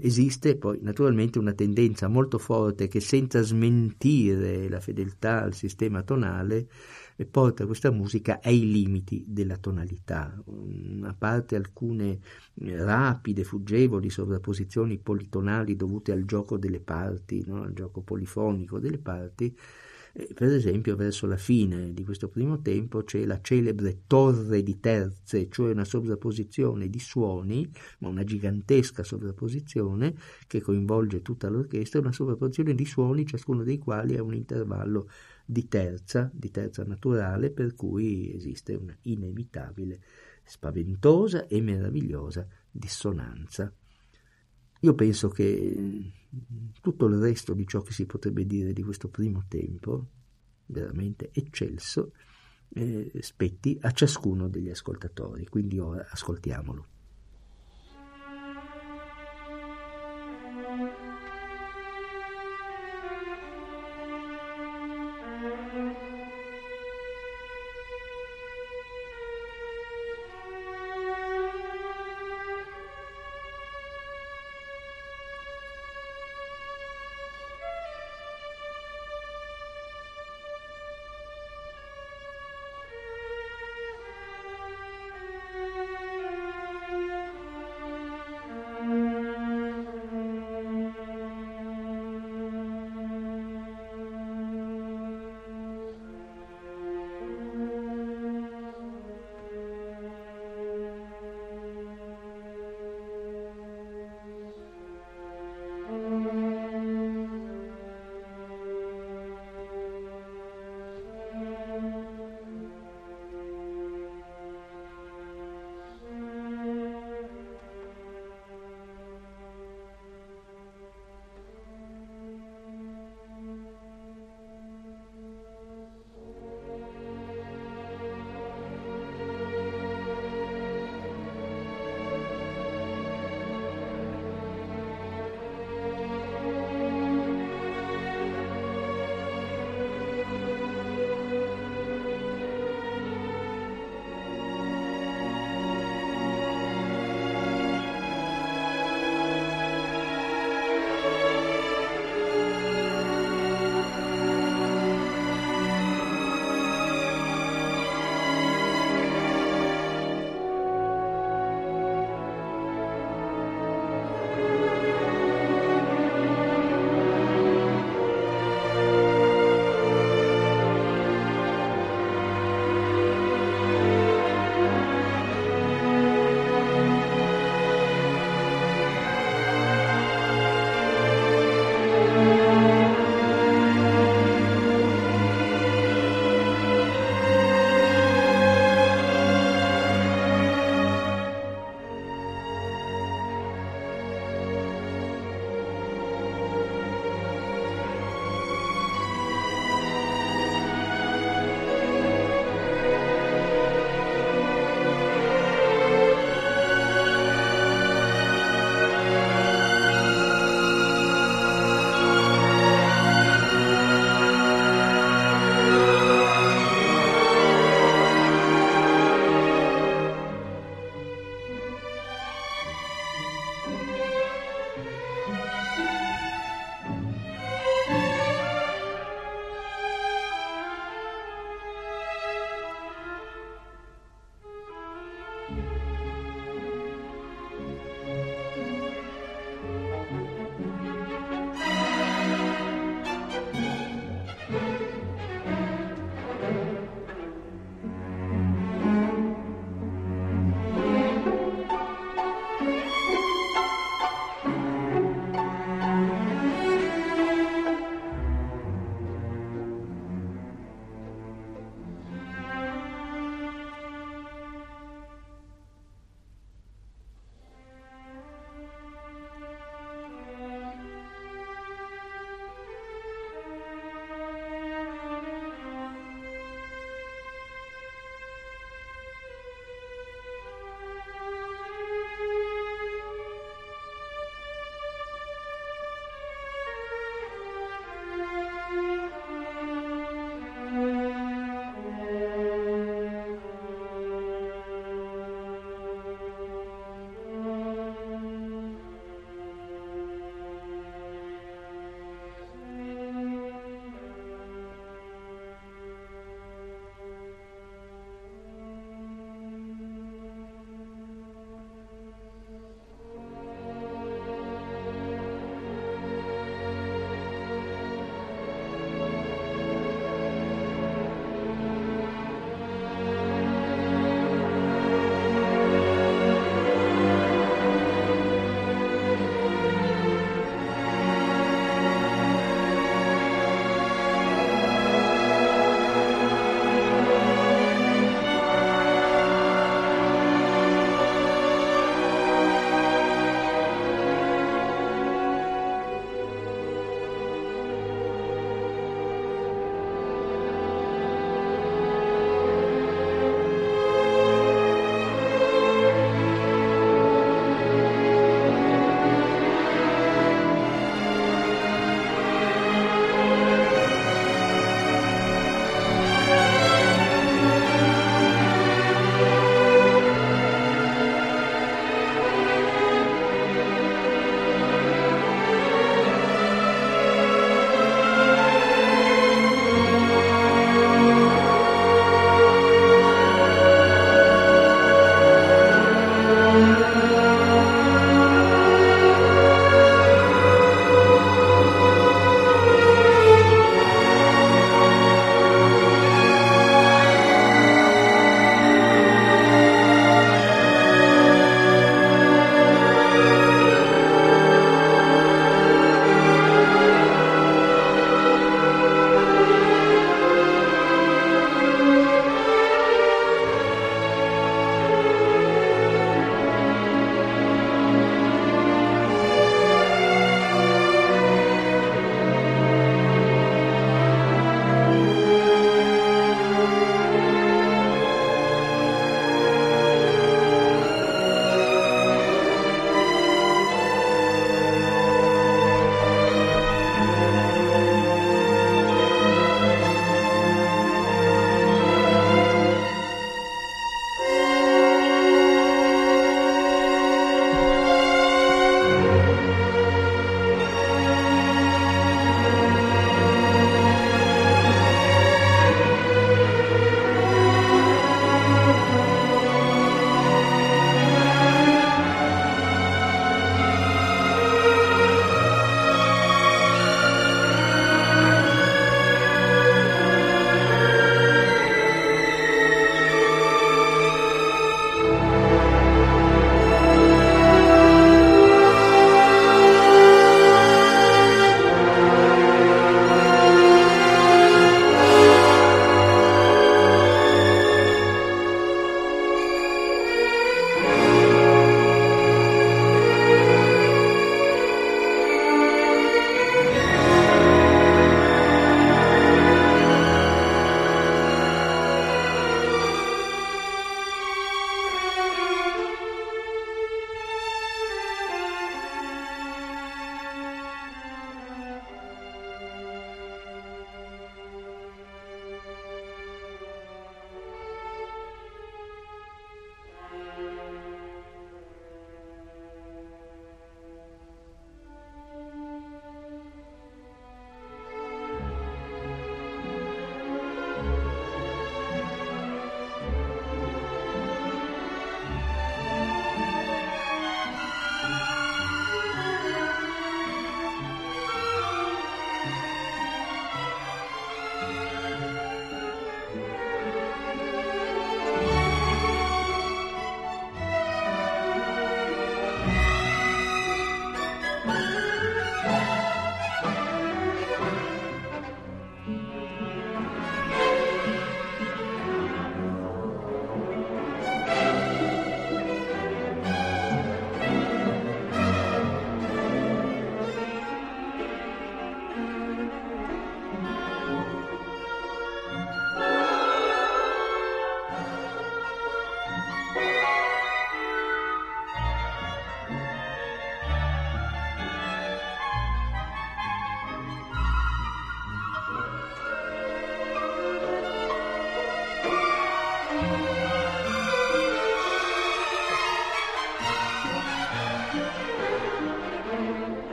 esiste 0.00 0.56
poi 0.56 0.78
naturalmente 0.80 1.38
una 1.38 1.52
tendenza 1.52 2.08
molto 2.08 2.38
forte 2.38 2.88
che 2.88 3.00
senza 3.00 3.42
smentire 3.42 4.68
la 4.68 4.80
fedeltà 4.80 5.42
al 5.42 5.54
sistema 5.54 6.02
tonale 6.02 6.68
porta 7.26 7.66
questa 7.66 7.90
musica 7.90 8.38
ai 8.42 8.70
limiti 8.70 9.24
della 9.26 9.56
tonalità, 9.56 10.40
a 11.02 11.14
parte 11.14 11.56
alcune 11.56 12.20
rapide, 12.54 13.42
fuggevoli 13.42 14.08
sovrapposizioni 14.08 14.98
politonali 14.98 15.74
dovute 15.74 16.12
al 16.12 16.24
gioco 16.24 16.56
delle 16.56 16.80
parti, 16.80 17.42
no? 17.44 17.62
al 17.62 17.72
gioco 17.72 18.02
polifonico 18.02 18.78
delle 18.78 18.98
parti, 18.98 19.56
per 20.34 20.52
esempio, 20.52 20.96
verso 20.96 21.26
la 21.26 21.36
fine 21.36 21.92
di 21.92 22.04
questo 22.04 22.28
primo 22.28 22.60
tempo 22.60 23.04
c'è 23.04 23.24
la 23.24 23.40
celebre 23.40 24.02
torre 24.08 24.64
di 24.64 24.80
terze, 24.80 25.48
cioè 25.48 25.70
una 25.70 25.84
sovrapposizione 25.84 26.88
di 26.88 26.98
suoni, 26.98 27.70
ma 27.98 28.08
una 28.08 28.24
gigantesca 28.24 29.04
sovrapposizione 29.04 30.16
che 30.48 30.60
coinvolge 30.60 31.22
tutta 31.22 31.48
l'orchestra, 31.48 32.00
una 32.00 32.10
sovrapposizione 32.10 32.74
di 32.74 32.84
suoni, 32.84 33.26
ciascuno 33.26 33.62
dei 33.62 33.78
quali 33.78 34.16
ha 34.16 34.22
un 34.22 34.34
intervallo 34.34 35.08
di 35.44 35.68
terza, 35.68 36.28
di 36.32 36.50
terza 36.50 36.82
naturale, 36.82 37.50
per 37.50 37.76
cui 37.76 38.34
esiste 38.34 38.74
una 38.74 38.96
inevitabile, 39.02 40.00
spaventosa 40.42 41.46
e 41.46 41.60
meravigliosa 41.60 42.44
dissonanza. 42.70 43.72
Io 44.80 44.94
penso 44.94 45.28
che 45.28 46.12
tutto 46.80 47.06
il 47.06 47.16
resto 47.16 47.54
di 47.54 47.66
ciò 47.66 47.80
che 47.82 47.92
si 47.92 48.06
potrebbe 48.06 48.46
dire 48.46 48.72
di 48.72 48.82
questo 48.82 49.08
primo 49.08 49.44
tempo, 49.48 50.06
veramente 50.66 51.30
eccelso, 51.32 52.12
eh, 52.70 53.10
spetti 53.20 53.78
a 53.80 53.90
ciascuno 53.90 54.48
degli 54.48 54.70
ascoltatori, 54.70 55.46
quindi 55.46 55.78
ora 55.78 56.06
ascoltiamolo. 56.08 56.86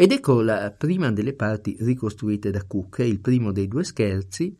Ed 0.00 0.12
ecco 0.12 0.40
la 0.40 0.70
prima 0.70 1.12
delle 1.12 1.34
parti 1.34 1.76
ricostruite 1.78 2.50
da 2.50 2.64
Cook, 2.64 3.00
il 3.00 3.20
primo 3.20 3.52
dei 3.52 3.68
due 3.68 3.84
scherzi, 3.84 4.56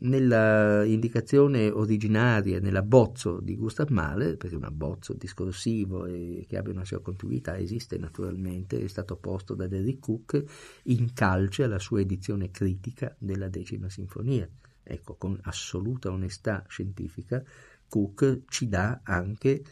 nella 0.00 0.84
indicazione 0.84 1.68
originaria, 1.68 2.60
nell'abbozzo 2.60 3.40
di 3.40 3.56
Gustav 3.56 3.90
Mahler, 3.90 4.38
perché 4.38 4.56
un 4.56 4.64
abbozzo 4.64 5.12
discorsivo 5.12 6.06
e 6.06 6.46
che 6.48 6.56
abbia 6.56 6.72
una 6.72 6.86
sua 6.86 7.02
continuità 7.02 7.58
esiste 7.58 7.98
naturalmente, 7.98 8.80
è 8.80 8.86
stato 8.86 9.16
posto 9.16 9.54
da 9.54 9.66
Derrick 9.66 10.00
Cook 10.00 10.42
in 10.84 11.12
calce 11.12 11.64
alla 11.64 11.78
sua 11.78 12.00
edizione 12.00 12.50
critica 12.50 13.14
della 13.18 13.50
decima 13.50 13.90
sinfonia. 13.90 14.48
Ecco, 14.82 15.16
con 15.16 15.38
assoluta 15.42 16.10
onestà 16.10 16.64
scientifica, 16.68 17.44
Cook 17.86 18.44
ci 18.48 18.66
dà 18.66 19.02
anche 19.04 19.62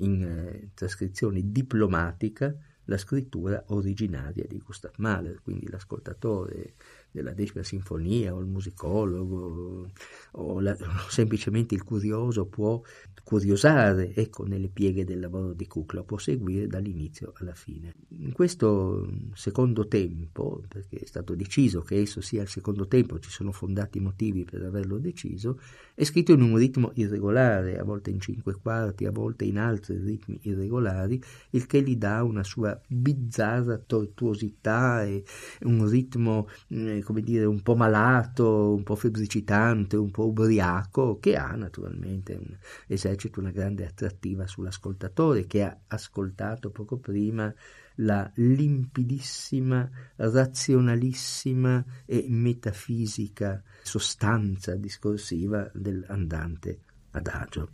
in 0.00 0.22
eh, 0.22 0.72
trascrizione 0.74 1.40
diplomatica 1.42 2.54
la 2.86 2.98
scrittura 2.98 3.62
originaria 3.68 4.44
di 4.46 4.58
Gustav 4.58 4.92
Mahler, 4.96 5.40
quindi 5.42 5.68
l'ascoltatore 5.68 6.74
della 7.12 7.32
decima 7.32 7.62
sinfonia 7.62 8.34
o 8.34 8.40
il 8.40 8.46
musicologo 8.46 9.90
o, 10.32 10.60
la, 10.60 10.72
o 10.72 11.08
semplicemente 11.10 11.74
il 11.74 11.84
curioso 11.84 12.46
può 12.46 12.80
curiosare 13.22 14.14
ecco, 14.14 14.44
nelle 14.44 14.68
pieghe 14.68 15.04
del 15.04 15.20
lavoro 15.20 15.52
di 15.52 15.68
lo 15.92 16.04
può 16.04 16.18
seguire 16.18 16.66
dall'inizio 16.66 17.32
alla 17.36 17.54
fine. 17.54 17.94
In 18.18 18.32
questo 18.32 19.08
secondo 19.34 19.86
tempo, 19.86 20.62
perché 20.66 20.98
è 20.98 21.06
stato 21.06 21.34
deciso 21.34 21.82
che 21.82 22.00
esso 22.00 22.20
sia 22.20 22.42
il 22.42 22.48
secondo 22.48 22.86
tempo, 22.86 23.18
ci 23.18 23.30
sono 23.30 23.52
fondati 23.52 24.00
motivi 24.00 24.44
per 24.44 24.62
averlo 24.62 24.98
deciso, 24.98 25.60
è 25.94 26.04
scritto 26.04 26.32
in 26.32 26.42
un 26.42 26.56
ritmo 26.56 26.90
irregolare, 26.94 27.78
a 27.78 27.84
volte 27.84 28.10
in 28.10 28.20
cinque 28.20 28.54
quarti, 28.54 29.04
a 29.04 29.10
volte 29.10 29.44
in 29.44 29.58
altri 29.58 29.98
ritmi 29.98 30.38
irregolari, 30.42 31.22
il 31.50 31.66
che 31.66 31.82
gli 31.82 31.96
dà 31.96 32.22
una 32.22 32.42
sua 32.42 32.78
bizzarra 32.86 33.78
tortuosità 33.78 35.04
e 35.04 35.24
un 35.62 35.88
ritmo 35.88 36.48
eh, 36.68 37.01
come 37.02 37.22
dire, 37.22 37.44
un 37.44 37.62
po' 37.62 37.74
malato, 37.74 38.74
un 38.74 38.82
po' 38.82 38.96
febbricitante, 38.96 39.96
un 39.96 40.10
po' 40.10 40.26
ubriaco, 40.26 41.18
che 41.18 41.36
ha 41.36 41.54
naturalmente, 41.54 42.34
un, 42.34 42.56
esercita 42.86 43.40
una 43.40 43.50
grande 43.50 43.86
attrattiva 43.86 44.46
sull'ascoltatore 44.46 45.46
che 45.46 45.62
ha 45.62 45.78
ascoltato 45.88 46.70
poco 46.70 46.98
prima 46.98 47.52
la 47.96 48.30
limpidissima, 48.36 49.88
razionalissima 50.16 51.84
e 52.06 52.26
metafisica 52.28 53.62
sostanza 53.82 54.74
discorsiva 54.76 55.70
dell'andante 55.74 56.80
adagio. 57.10 57.70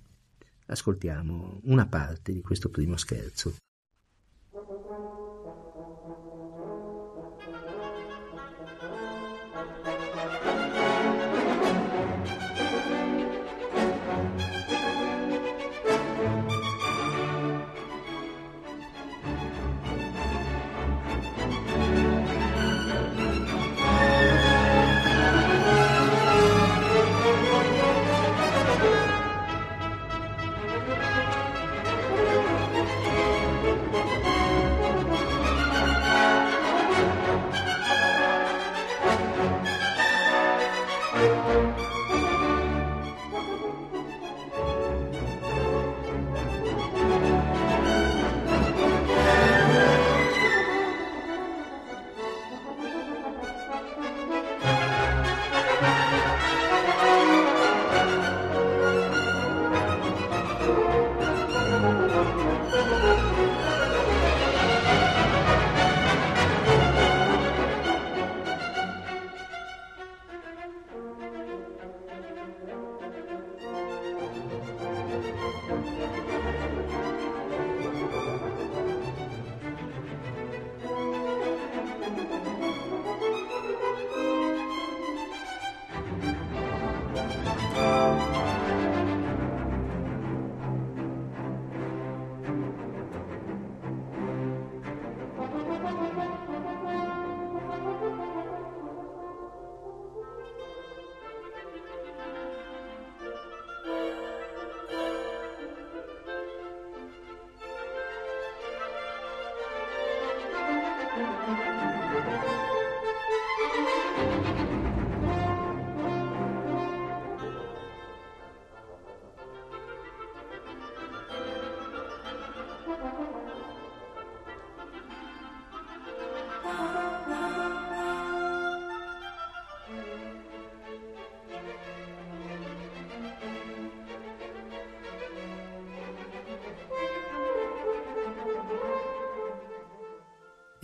Ascoltiamo 0.67 1.61
una 1.65 1.87
parte 1.87 2.33
di 2.33 2.41
questo 2.41 2.69
primo 2.69 2.97
scherzo. 2.97 3.55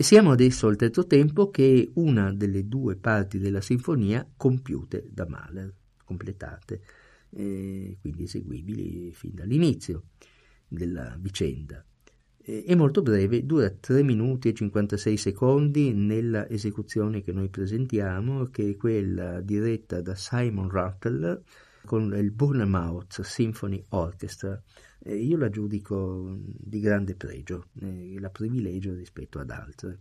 Siamo 0.05 0.29
adesso 0.29 0.67
al 0.67 0.75
terzo 0.75 1.07
tempo 1.07 1.49
che 1.49 1.81
è 1.81 1.89
una 1.95 2.31
delle 2.31 2.67
due 2.67 2.95
parti 2.95 3.39
della 3.39 3.59
sinfonia 3.59 4.23
compiute 4.37 5.07
da 5.09 5.25
Mahler, 5.27 5.73
completate, 6.03 6.81
eh, 7.31 7.97
quindi 7.99 8.21
eseguibili 8.21 9.11
fin 9.13 9.31
dall'inizio 9.33 10.03
della 10.67 11.17
vicenda. 11.19 11.83
Eh, 12.37 12.65
è 12.65 12.75
molto 12.75 13.01
breve, 13.01 13.47
dura 13.47 13.67
3 13.71 14.03
minuti 14.03 14.49
e 14.49 14.53
56 14.53 15.17
secondi 15.17 15.91
nella 15.91 16.47
esecuzione 16.49 17.23
che 17.23 17.31
noi 17.31 17.49
presentiamo, 17.49 18.43
che 18.51 18.69
è 18.69 18.75
quella 18.75 19.41
diretta 19.41 20.01
da 20.01 20.13
Simon 20.13 20.69
Rattle 20.69 21.41
con 21.83 22.13
il 22.15 22.29
Bournemouth 22.29 23.21
Symphony 23.21 23.83
Orchestra 23.89 24.61
eh, 25.05 25.15
io 25.15 25.37
la 25.37 25.49
giudico 25.49 26.35
di 26.41 26.79
grande 26.79 27.15
pregio, 27.15 27.67
eh, 27.81 28.15
la 28.19 28.29
privilegio 28.29 28.93
rispetto 28.95 29.39
ad 29.39 29.51
altre. 29.51 29.99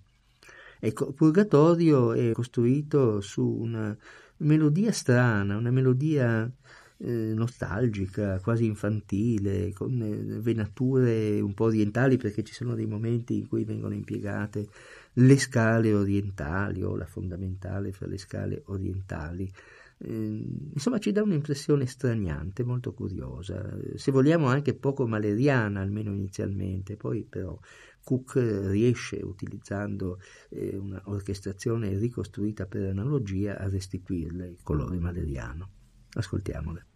Ecco, 0.80 1.12
Purgatorio 1.12 2.12
è 2.12 2.32
costruito 2.32 3.20
su 3.20 3.46
una 3.46 3.96
melodia 4.38 4.92
strana, 4.92 5.57
una 5.57 5.70
melodia 5.70 6.50
eh, 6.96 7.32
nostalgica, 7.34 8.40
quasi 8.40 8.64
infantile, 8.64 9.72
con 9.72 10.00
eh, 10.00 10.40
venature 10.40 11.38
un 11.40 11.52
po' 11.52 11.64
orientali 11.64 12.16
perché 12.16 12.42
ci 12.42 12.55
sono 12.55 12.74
dei 12.74 12.86
momenti 12.86 13.36
in 13.36 13.46
cui 13.46 13.64
vengono 13.64 13.94
impiegate 13.94 14.66
le 15.14 15.38
scale 15.38 15.92
orientali 15.92 16.82
o 16.82 16.96
la 16.96 17.07
fondamentale 17.07 17.92
fra 17.92 18.07
le 18.07 18.18
scale 18.18 18.62
orientali. 18.66 19.50
Ehm, 19.99 20.70
insomma 20.72 20.99
ci 20.99 21.12
dà 21.12 21.22
un'impressione 21.22 21.86
straniante, 21.86 22.64
molto 22.64 22.92
curiosa, 22.92 23.76
se 23.95 24.11
vogliamo 24.11 24.47
anche 24.47 24.74
poco 24.74 25.07
maleriana, 25.07 25.80
almeno 25.80 26.12
inizialmente, 26.12 26.97
poi 26.97 27.24
però 27.24 27.59
Cook 28.03 28.34
riesce, 28.70 29.16
utilizzando 29.22 30.18
eh, 30.51 30.76
una 30.76 31.01
orchestrazione 31.07 31.97
ricostruita 31.99 32.66
per 32.66 32.88
analogia, 32.88 33.59
a 33.59 33.68
restituirle 33.68 34.47
il 34.49 34.59
colore 34.62 34.99
maleriano. 34.99 35.70
Ascoltiamole. 36.14 36.86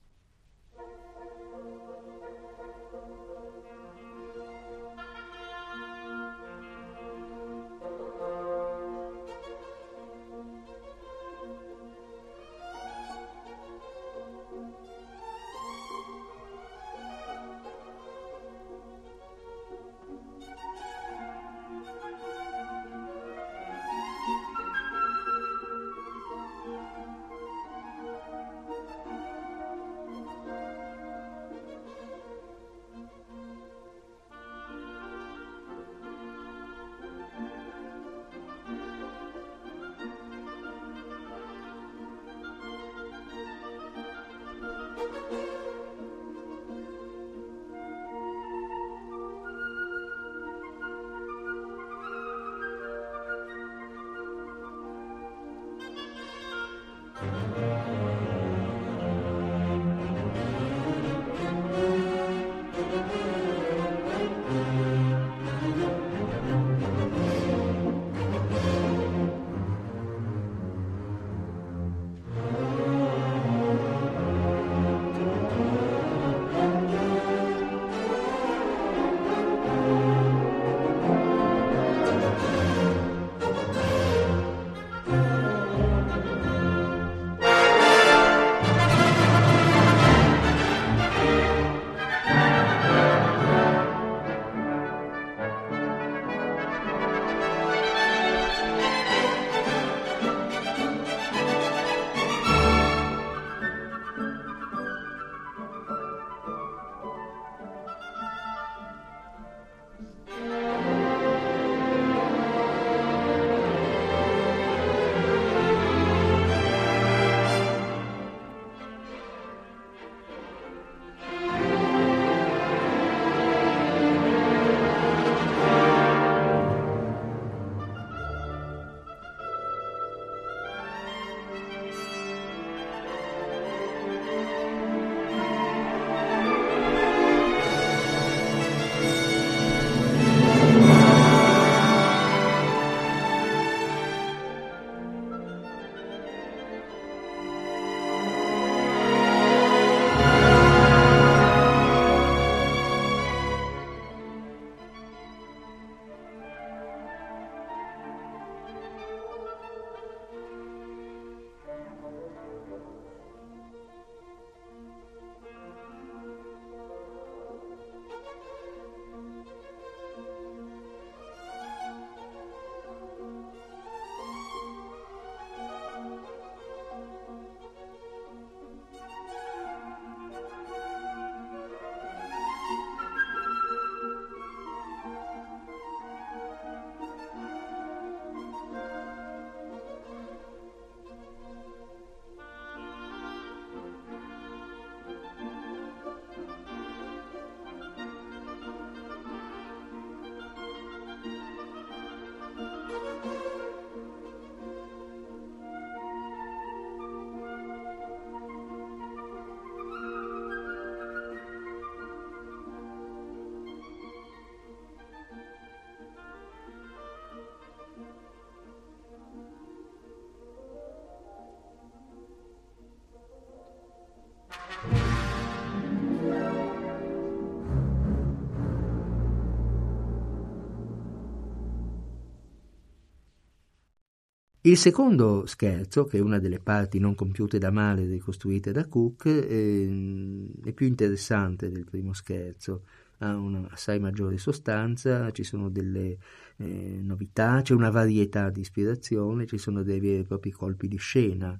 Il 234.68 234.76
secondo 234.76 235.46
scherzo, 235.46 236.04
che 236.04 236.18
è 236.18 236.20
una 236.20 236.38
delle 236.38 236.58
parti 236.58 236.98
non 236.98 237.14
compiute 237.14 237.56
da 237.56 237.70
male 237.70 238.04
ricostruite 238.04 238.70
da 238.70 238.86
Cook, 238.86 239.24
eh, 239.24 240.46
è 240.62 240.72
più 240.72 240.86
interessante 240.86 241.70
del 241.70 241.86
primo 241.86 242.12
scherzo, 242.12 242.82
ha 243.20 243.34
una 243.34 243.66
assai 243.70 243.98
maggiore 243.98 244.36
sostanza, 244.36 245.30
ci 245.30 245.42
sono 245.42 245.70
delle 245.70 246.18
eh, 246.58 247.00
novità, 247.02 247.62
c'è 247.62 247.72
una 247.72 247.88
varietà 247.88 248.50
di 248.50 248.60
ispirazione, 248.60 249.46
ci 249.46 249.56
sono 249.56 249.82
dei 249.82 250.00
veri 250.00 250.18
e 250.18 250.24
propri 250.24 250.50
colpi 250.50 250.86
di 250.86 250.98
scena 250.98 251.58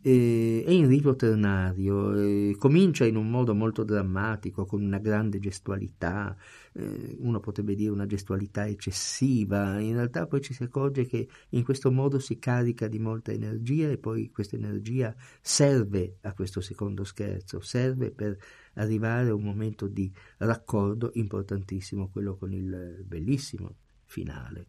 è 0.00 0.70
in 0.70 0.88
rito 0.88 1.16
ternario, 1.16 2.56
comincia 2.56 3.04
in 3.04 3.16
un 3.16 3.28
modo 3.28 3.54
molto 3.54 3.84
drammatico, 3.84 4.64
con 4.64 4.82
una 4.82 4.98
grande 4.98 5.38
gestualità, 5.38 6.36
eh, 6.72 7.16
uno 7.18 7.40
potrebbe 7.40 7.74
dire 7.74 7.90
una 7.90 8.06
gestualità 8.06 8.66
eccessiva, 8.66 9.78
in 9.80 9.94
realtà 9.94 10.26
poi 10.26 10.40
ci 10.40 10.54
si 10.54 10.62
accorge 10.62 11.06
che 11.06 11.28
in 11.50 11.64
questo 11.64 11.90
modo 11.90 12.18
si 12.18 12.38
carica 12.38 12.86
di 12.86 12.98
molta 12.98 13.32
energia 13.32 13.90
e 13.90 13.98
poi 13.98 14.30
questa 14.30 14.56
energia 14.56 15.14
serve 15.40 16.18
a 16.22 16.32
questo 16.32 16.60
secondo 16.60 17.04
scherzo, 17.04 17.60
serve 17.60 18.10
per 18.10 18.38
arrivare 18.74 19.30
a 19.30 19.34
un 19.34 19.42
momento 19.42 19.88
di 19.88 20.12
raccordo 20.38 21.10
importantissimo, 21.14 22.08
quello 22.08 22.36
con 22.36 22.52
il 22.52 23.02
bellissimo 23.04 23.74
finale 24.04 24.68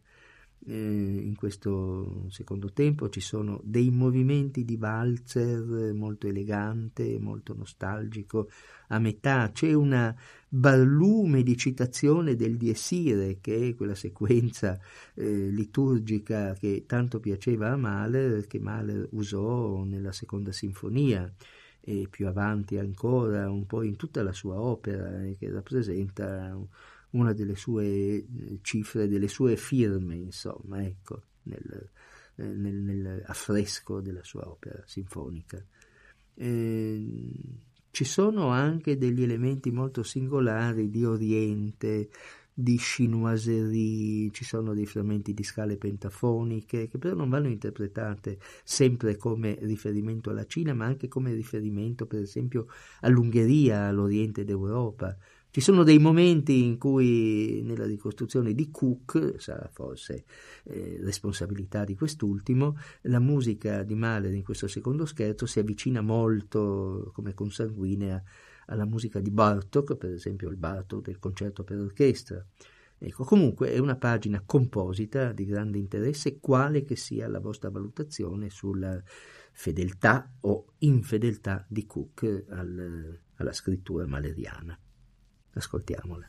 eh, 0.66 0.74
in 0.74 1.34
questo 1.36 2.26
secondo 2.28 2.72
tempo 2.72 3.08
ci 3.08 3.20
sono 3.20 3.60
dei 3.64 3.90
movimenti 3.90 4.64
di 4.64 4.76
valzer 4.76 5.92
molto 5.94 6.26
elegante, 6.26 7.18
molto 7.18 7.54
nostalgico. 7.54 8.50
A 8.88 8.98
metà 8.98 9.50
c'è 9.52 9.72
una 9.72 10.14
barlume 10.48 11.42
di 11.42 11.56
citazione 11.56 12.34
del 12.34 12.56
Diesire, 12.56 13.38
che 13.40 13.68
è 13.68 13.74
quella 13.74 13.94
sequenza 13.94 14.78
eh, 15.14 15.48
liturgica 15.48 16.54
che 16.54 16.84
tanto 16.86 17.20
piaceva 17.20 17.70
a 17.70 17.76
Mahler, 17.76 18.46
che 18.46 18.58
Mahler 18.58 19.08
usò 19.12 19.84
nella 19.84 20.12
seconda 20.12 20.52
sinfonia 20.52 21.32
e 21.82 22.06
più 22.10 22.26
avanti 22.26 22.76
ancora 22.76 23.50
un 23.50 23.66
po' 23.66 23.82
in 23.82 23.96
tutta 23.96 24.22
la 24.22 24.32
sua 24.32 24.60
opera, 24.60 25.24
eh, 25.24 25.36
che 25.38 25.50
rappresenta 25.50 26.54
una 27.10 27.32
delle 27.32 27.56
sue 27.56 27.86
eh, 27.86 28.26
cifre, 28.62 29.08
delle 29.08 29.28
sue 29.28 29.56
firme, 29.56 30.16
insomma, 30.16 30.82
ecco, 30.84 31.22
nel, 31.44 31.90
eh, 32.36 32.44
nel, 32.44 32.74
nel 32.74 33.22
affresco 33.26 34.00
della 34.00 34.24
sua 34.24 34.48
opera 34.48 34.82
sinfonica. 34.86 35.64
Eh, 36.34 37.30
ci 37.90 38.04
sono 38.04 38.48
anche 38.48 38.96
degli 38.96 39.22
elementi 39.22 39.70
molto 39.70 40.02
singolari 40.02 40.90
di 40.90 41.04
Oriente, 41.04 42.08
di 42.54 42.76
chinoiserie, 42.76 44.30
ci 44.30 44.44
sono 44.44 44.74
dei 44.74 44.86
frammenti 44.86 45.32
di 45.32 45.42
scale 45.42 45.76
pentafoniche 45.76 46.88
che 46.88 46.98
però 46.98 47.14
non 47.14 47.28
vanno 47.28 47.48
interpretate 47.48 48.38
sempre 48.64 49.16
come 49.16 49.56
riferimento 49.62 50.30
alla 50.30 50.46
Cina, 50.46 50.74
ma 50.74 50.84
anche 50.84 51.08
come 51.08 51.32
riferimento, 51.32 52.06
per 52.06 52.20
esempio, 52.20 52.66
all'Ungheria, 53.00 53.86
all'Oriente 53.86 54.44
d'Europa. 54.44 55.16
Ci 55.52 55.60
sono 55.60 55.82
dei 55.82 55.98
momenti 55.98 56.62
in 56.62 56.78
cui 56.78 57.60
nella 57.64 57.84
ricostruzione 57.84 58.54
di 58.54 58.70
Cook, 58.70 59.34
sarà 59.38 59.68
forse 59.72 60.24
eh, 60.62 61.00
responsabilità 61.02 61.82
di 61.84 61.96
quest'ultimo, 61.96 62.76
la 63.02 63.18
musica 63.18 63.82
di 63.82 63.96
Mahler 63.96 64.32
in 64.32 64.44
questo 64.44 64.68
secondo 64.68 65.06
scherzo 65.06 65.46
si 65.46 65.58
avvicina 65.58 66.02
molto 66.02 67.10
come 67.12 67.34
consanguinea 67.34 68.22
alla 68.66 68.84
musica 68.84 69.18
di 69.18 69.32
Bartok, 69.32 69.96
per 69.96 70.12
esempio 70.12 70.48
il 70.50 70.56
Bartok 70.56 71.06
del 71.06 71.18
concerto 71.18 71.64
per 71.64 71.80
orchestra. 71.80 72.46
Ecco, 72.96 73.24
comunque 73.24 73.72
è 73.72 73.78
una 73.78 73.96
pagina 73.96 74.44
composita 74.46 75.32
di 75.32 75.46
grande 75.46 75.78
interesse, 75.78 76.38
quale 76.38 76.84
che 76.84 76.94
sia 76.94 77.26
la 77.26 77.40
vostra 77.40 77.70
valutazione 77.70 78.50
sulla 78.50 79.02
fedeltà 79.50 80.32
o 80.42 80.74
infedeltà 80.78 81.64
di 81.68 81.86
Cook 81.86 82.44
al, 82.50 83.18
alla 83.34 83.52
scrittura 83.52 84.06
maleriana. 84.06 84.78
Ascoltiamola. 85.56 86.28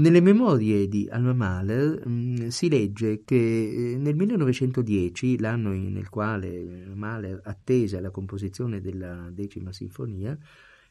Nelle 0.00 0.22
memorie 0.22 0.88
di 0.88 1.06
Alma 1.10 1.34
Mahler 1.34 2.06
mh, 2.06 2.10
mm, 2.10 2.46
si 2.48 2.70
legge 2.70 3.22
che 3.22 3.34
eh, 3.92 3.96
nel 3.98 4.16
1910, 4.16 5.38
l'anno 5.38 5.72
nel 5.72 6.08
quale 6.08 6.86
Mahler 6.94 7.42
attese 7.44 8.00
la 8.00 8.10
composizione 8.10 8.80
della 8.80 9.28
decima 9.30 9.74
sinfonia, 9.74 10.38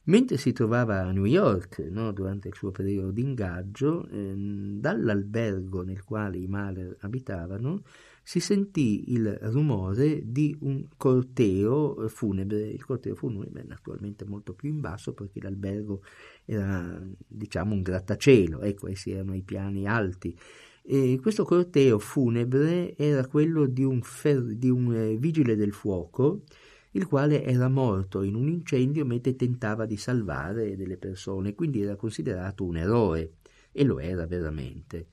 mentre 0.04 0.38
si 0.38 0.52
trovava 0.52 1.08
a 1.08 1.12
New 1.12 1.26
York 1.26 1.80
no, 1.90 2.12
durante 2.12 2.50
il 2.50 2.54
suo 2.54 2.70
periodo 2.70 3.10
di 3.10 3.22
ingaggio, 3.22 4.08
eh, 4.10 4.32
dall'albergo 4.36 5.82
nel 5.82 6.04
quale 6.04 6.38
i 6.38 6.46
Mahler 6.46 6.98
abitavano, 7.00 7.82
si 8.30 8.40
sentì 8.40 9.12
il 9.12 9.40
rumore 9.42 10.22
di 10.24 10.56
un 10.60 10.86
corteo 10.98 12.08
funebre. 12.10 12.68
Il 12.68 12.86
corteo 12.86 13.16
funebre 13.16 13.64
è 13.64 13.66
naturalmente 13.66 14.24
molto 14.24 14.54
più 14.54 14.70
in 14.70 14.82
basso 14.82 15.14
perché 15.14 15.42
l'albergo 15.42 16.04
era 16.46 17.02
diciamo 17.28 17.74
un 17.74 17.82
grattacielo, 17.82 18.62
ecco, 18.62 18.88
essi 18.88 19.10
erano 19.10 19.34
i 19.34 19.42
piani 19.42 19.88
alti. 19.88 20.38
E 20.84 21.18
questo 21.20 21.44
corteo 21.44 21.98
funebre 21.98 22.96
era 22.98 23.26
quello 23.26 23.66
di 23.66 23.84
un, 23.84 24.00
fer- 24.04 24.54
di 24.54 24.70
un 24.70 24.94
eh, 24.94 25.18
vigile 25.18 25.56
del 25.56 25.74
fuoco 25.74 26.44
il 26.92 27.08
quale 27.08 27.44
era 27.44 27.68
morto 27.68 28.22
in 28.22 28.36
un 28.36 28.48
incendio 28.48 29.06
mentre 29.06 29.36
tentava 29.36 29.88
di 29.88 29.98
salvare 29.98 30.76
delle 30.76 30.98
persone, 30.98 31.56
quindi 31.56 31.82
era 31.82 31.96
considerato 31.96 32.64
un 32.64 32.78
eroe, 32.78 33.32
e 33.72 33.84
lo 33.84 34.00
era 34.00 34.26
veramente. 34.26 35.08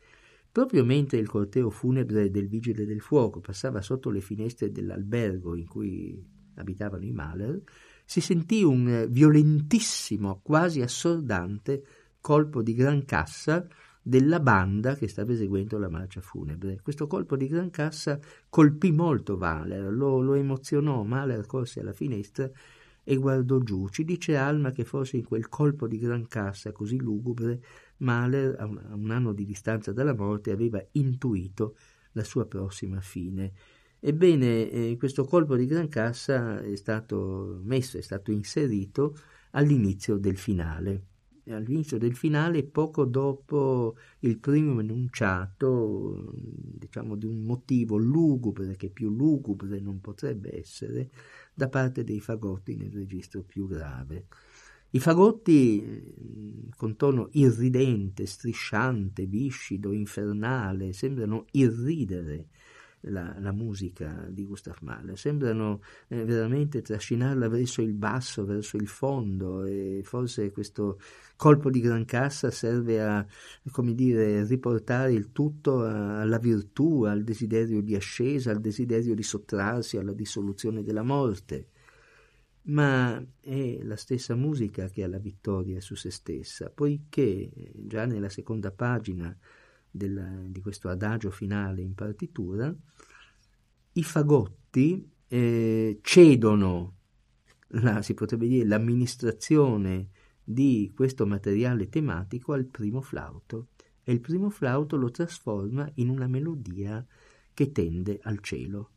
Proprio 0.56 0.86
mentre 0.86 1.18
il 1.18 1.28
corteo 1.28 1.68
funebre 1.68 2.30
del 2.30 2.48
vigile 2.48 2.86
del 2.86 3.02
fuoco 3.02 3.40
passava 3.40 3.82
sotto 3.82 4.08
le 4.08 4.22
finestre 4.22 4.72
dell'albergo 4.72 5.54
in 5.54 5.66
cui 5.66 6.26
abitavano 6.54 7.04
i 7.04 7.12
Mahler, 7.12 7.60
si 8.06 8.22
sentì 8.22 8.62
un 8.62 9.06
violentissimo, 9.10 10.40
quasi 10.42 10.80
assordante 10.80 11.84
colpo 12.22 12.62
di 12.62 12.72
gran 12.72 13.04
cassa 13.04 13.66
della 14.00 14.40
banda 14.40 14.94
che 14.94 15.08
stava 15.08 15.32
eseguendo 15.32 15.76
la 15.76 15.90
marcia 15.90 16.22
funebre. 16.22 16.80
Questo 16.82 17.06
colpo 17.06 17.36
di 17.36 17.48
gran 17.48 17.68
cassa 17.68 18.18
colpì 18.48 18.92
molto 18.92 19.36
Mahler, 19.36 19.92
lo, 19.92 20.22
lo 20.22 20.32
emozionò. 20.32 21.02
Mahler 21.02 21.44
corse 21.44 21.80
alla 21.80 21.92
finestra 21.92 22.50
e 23.08 23.14
guardò 23.16 23.58
giù. 23.58 23.88
Ci 23.88 24.04
dice 24.04 24.36
Alma 24.36 24.70
che 24.70 24.84
forse 24.84 25.18
in 25.18 25.24
quel 25.24 25.50
colpo 25.50 25.86
di 25.86 25.98
gran 25.98 26.26
cassa 26.26 26.72
così 26.72 26.96
lugubre 26.96 27.60
Mahler, 27.98 28.56
a 28.58 28.64
un, 28.66 29.10
anno 29.10 29.32
di 29.32 29.44
distanza 29.44 29.92
dalla 29.92 30.14
morte, 30.14 30.50
aveva 30.50 30.84
intuito 30.92 31.76
la 32.12 32.24
sua 32.24 32.46
prossima 32.46 33.00
fine. 33.00 33.52
Ebbene, 33.98 34.70
eh, 34.70 34.96
questo 34.98 35.24
colpo 35.24 35.56
di 35.56 35.66
gran 35.66 35.88
cassa 35.88 36.60
è 36.62 36.76
stato 36.76 37.60
messo, 37.64 37.98
è 37.98 38.02
stato 38.02 38.30
inserito 38.30 39.16
all'inizio 39.52 40.16
del 40.18 40.36
finale. 40.36 41.02
All'inizio 41.48 41.96
del 41.96 42.16
finale, 42.16 42.64
poco 42.64 43.04
dopo 43.04 43.96
il 44.20 44.38
primo 44.38 44.80
enunciato, 44.80 46.32
diciamo 46.34 47.14
di 47.14 47.26
un 47.26 47.44
motivo 47.44 47.96
lugubre 47.96 48.74
che 48.74 48.90
più 48.90 49.10
lugubre 49.10 49.78
non 49.78 50.00
potrebbe 50.00 50.58
essere, 50.58 51.08
da 51.54 51.68
parte 51.68 52.02
dei 52.02 52.20
fagotti 52.20 52.74
nel 52.74 52.92
registro 52.92 53.42
più 53.42 53.68
grave. 53.68 54.26
I 54.96 54.98
fagotti, 54.98 55.84
mm, 55.84 56.68
con 56.74 56.96
tono 56.96 57.28
irridente, 57.32 58.24
strisciante, 58.24 59.26
viscido, 59.26 59.92
infernale, 59.92 60.94
sembrano 60.94 61.44
irridere 61.50 62.46
la, 63.00 63.36
la, 63.38 63.52
musica 63.52 64.26
di 64.30 64.46
Gustav 64.46 64.78
Mahler, 64.80 65.18
sembrano 65.18 65.82
eh, 66.08 66.24
veramente 66.24 66.80
trascinarla 66.80 67.46
verso 67.48 67.82
il 67.82 67.92
basso, 67.92 68.46
verso 68.46 68.78
il 68.78 68.88
fondo 68.88 69.64
e 69.64 70.00
forse 70.02 70.50
questo 70.50 70.98
colpo 71.36 71.68
di 71.68 71.80
gran 71.80 72.06
cassa 72.06 72.50
serve 72.50 73.02
a, 73.02 73.26
dire, 73.92 74.46
riportare 74.46 75.12
il 75.12 75.30
tutto 75.30 75.84
alla 75.84 76.38
virtù, 76.38 77.02
al 77.02 77.22
desiderio 77.22 77.82
di 77.82 77.94
ascesa, 77.94 78.50
al 78.50 78.60
desiderio 78.60 79.14
di 79.14 79.22
sottrarsi 79.22 79.98
alla 79.98 80.14
dissoluzione 80.14 80.82
della 80.82 81.02
morte 81.02 81.68
ma 82.66 83.22
è 83.40 83.78
la 83.82 83.96
stessa 83.96 84.34
musica 84.34 84.88
che 84.88 85.04
ha 85.04 85.08
la 85.08 85.18
vittoria 85.18 85.80
su 85.80 85.94
se 85.94 86.10
stessa, 86.10 86.70
poiché 86.70 87.50
già 87.74 88.06
nella 88.06 88.28
seconda 88.28 88.70
pagina 88.70 89.36
della, 89.90 90.28
di 90.46 90.60
questo 90.60 90.88
adagio 90.88 91.30
finale 91.30 91.82
in 91.82 91.94
partitura, 91.94 92.74
i 93.92 94.02
fagotti 94.02 95.10
eh, 95.28 95.98
cedono, 96.02 96.94
la, 97.68 98.02
si 98.02 98.14
potrebbe 98.14 98.48
dire, 98.48 98.66
l'amministrazione 98.66 100.08
di 100.42 100.92
questo 100.94 101.26
materiale 101.26 101.88
tematico 101.88 102.52
al 102.52 102.66
primo 102.66 103.00
flauto 103.00 103.68
e 104.02 104.12
il 104.12 104.20
primo 104.20 104.50
flauto 104.50 104.96
lo 104.96 105.10
trasforma 105.10 105.90
in 105.94 106.08
una 106.08 106.26
melodia 106.26 107.04
che 107.52 107.72
tende 107.72 108.20
al 108.22 108.40
cielo, 108.40 108.90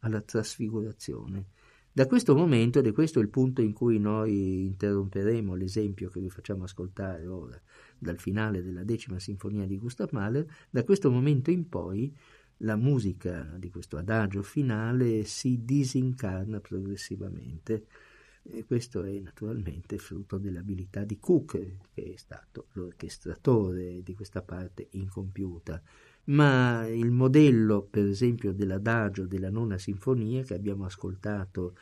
alla 0.00 0.20
trasfigurazione. 0.20 1.46
Da 1.94 2.06
questo 2.06 2.34
momento, 2.34 2.78
ed 2.78 2.86
è 2.86 2.92
questo 2.92 3.20
il 3.20 3.28
punto 3.28 3.60
in 3.60 3.74
cui 3.74 3.98
noi 3.98 4.64
interromperemo 4.64 5.54
l'esempio 5.54 6.08
che 6.08 6.20
vi 6.20 6.30
facciamo 6.30 6.64
ascoltare 6.64 7.26
ora 7.26 7.60
dal 7.98 8.18
finale 8.18 8.62
della 8.62 8.82
decima 8.82 9.18
sinfonia 9.18 9.66
di 9.66 9.76
Gustav 9.76 10.08
Mahler, 10.12 10.46
da 10.70 10.84
questo 10.84 11.10
momento 11.10 11.50
in 11.50 11.68
poi 11.68 12.10
la 12.58 12.76
musica 12.76 13.42
di 13.58 13.68
questo 13.68 13.98
adagio 13.98 14.42
finale 14.42 15.24
si 15.24 15.66
disincarna 15.66 16.60
progressivamente. 16.60 17.84
E 18.44 18.64
questo 18.64 19.02
è 19.04 19.18
naturalmente 19.18 19.98
frutto 19.98 20.38
dell'abilità 20.38 21.04
di 21.04 21.18
Cook, 21.18 21.76
che 21.92 22.12
è 22.14 22.16
stato 22.16 22.68
l'orchestratore 22.72 24.02
di 24.02 24.14
questa 24.14 24.40
parte 24.40 24.88
incompiuta. 24.92 25.80
Ma 26.24 26.86
il 26.86 27.10
modello, 27.10 27.82
per 27.82 28.06
esempio, 28.06 28.52
dell'adagio 28.52 29.26
della 29.26 29.50
nona 29.50 29.78
sinfonia 29.78 30.42
che 30.42 30.54
abbiamo 30.54 30.84
ascoltato 30.84 31.74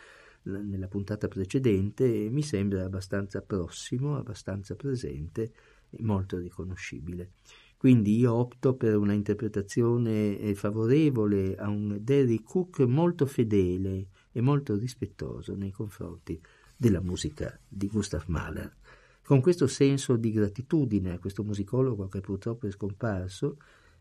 nella 0.43 0.88
puntata 0.88 1.28
precedente 1.28 2.28
mi 2.30 2.43
sembra 2.43 2.84
abbastanza 2.84 3.43
prossimo, 3.43 4.16
abbastanza 4.16 4.74
presente 4.74 5.53
e 5.91 6.03
molto 6.03 6.38
riconoscibile. 6.38 7.32
Quindi 7.76 8.18
io 8.18 8.34
opto 8.34 8.74
per 8.74 8.97
una 8.97 9.14
interpretazione 9.14 10.38
eh, 10.38 10.55
favorevole 10.55 11.57
a 11.57 11.68
un 11.68 11.99
Derry 12.03 12.43
Cook 12.43 12.80
molto 12.80 13.24
fedele 13.26 14.09
e 14.32 14.41
molto 14.41 14.76
rispettoso 14.76 15.55
nei 15.55 15.70
confronti 15.70 16.41
della 16.76 17.01
musica 17.01 17.59
di 17.66 17.88
Gustav 17.88 18.24
Mahler. 18.26 18.76
Con 19.22 19.41
questo 19.41 19.66
senso 19.66 20.16
di 20.16 20.30
gratitudine 20.30 21.12
a 21.12 21.18
questo 21.18 21.43
musicologo 21.43 22.09
che 22.09 22.20
purtroppo 22.20 22.66
è 22.66 22.70
scomparso, 22.70 23.57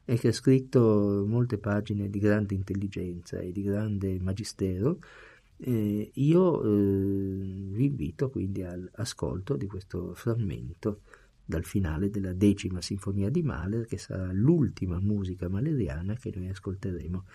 e 0.10 0.18
che 0.18 0.30
ha 0.30 0.34
scritto 0.34 1.24
molte 1.28 1.60
pagine 1.60 2.10
di 2.10 2.18
grande 2.18 2.55
intelligenza 2.55 3.38
e 3.38 3.51
di 3.51 3.62
grande 3.62 4.20
magistero, 4.20 4.97
eh, 5.57 6.10
io 6.12 6.64
eh, 6.64 7.68
vi 7.76 7.86
invito 7.86 8.32
quindi 8.32 8.64
all'ascolto 8.64 9.55
di 9.55 9.68
questo 9.68 10.16
frammento 10.16 11.01
dal 11.45 11.64
finale 11.64 12.10
della 12.10 12.34
decima 12.34 12.82
sinfonia 12.82 13.30
di 13.30 13.43
Mahler, 13.43 13.86
che 13.86 13.99
sarà 13.99 14.32
l'ultima 14.32 14.99
musica 14.99 15.47
maleriana 15.47 16.16
che 16.16 16.32
noi 16.34 16.49
ascolteremo 16.49 17.26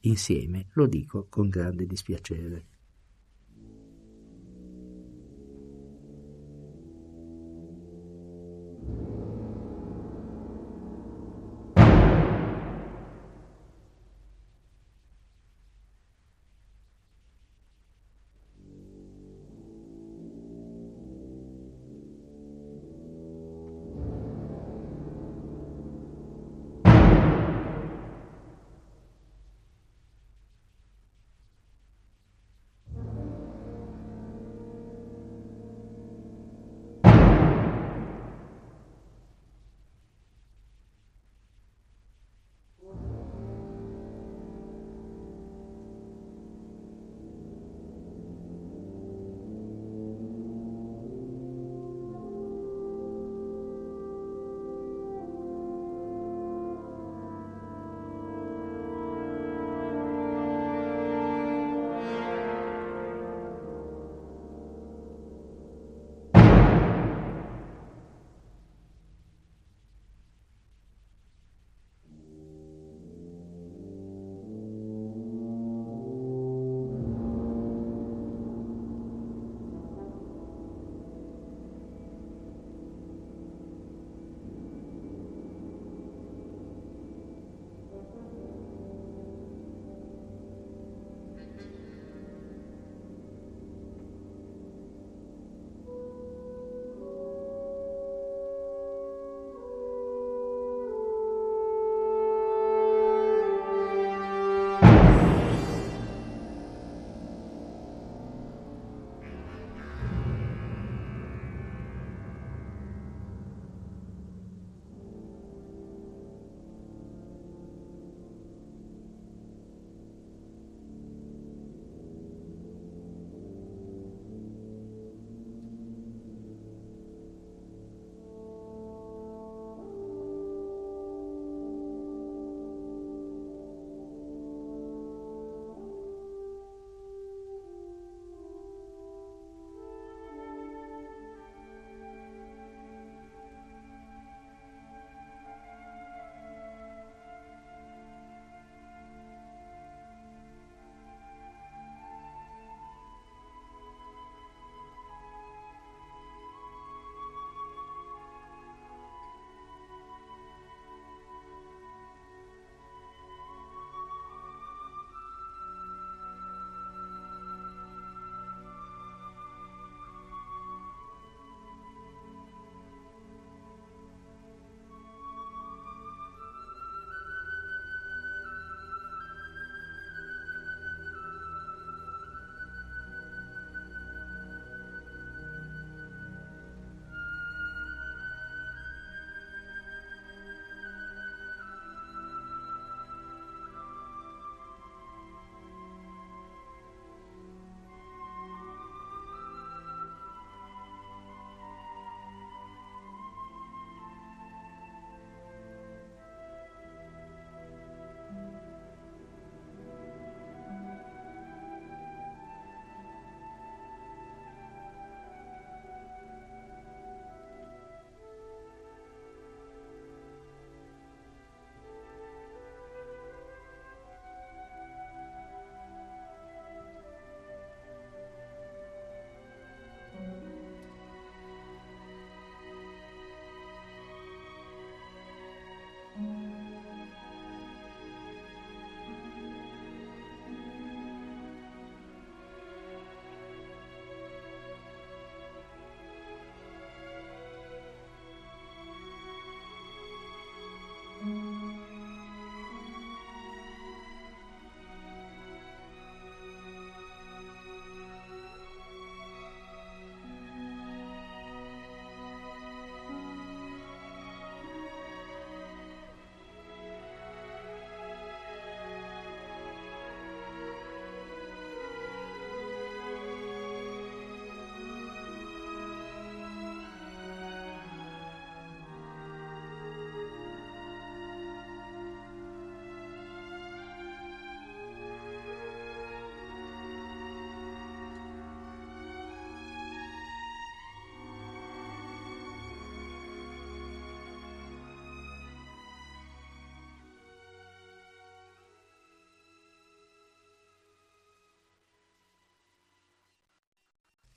insieme, 0.00 0.66
lo 0.72 0.86
dico 0.86 1.28
con 1.30 1.48
grande 1.48 1.86
dispiacere. 1.86 2.64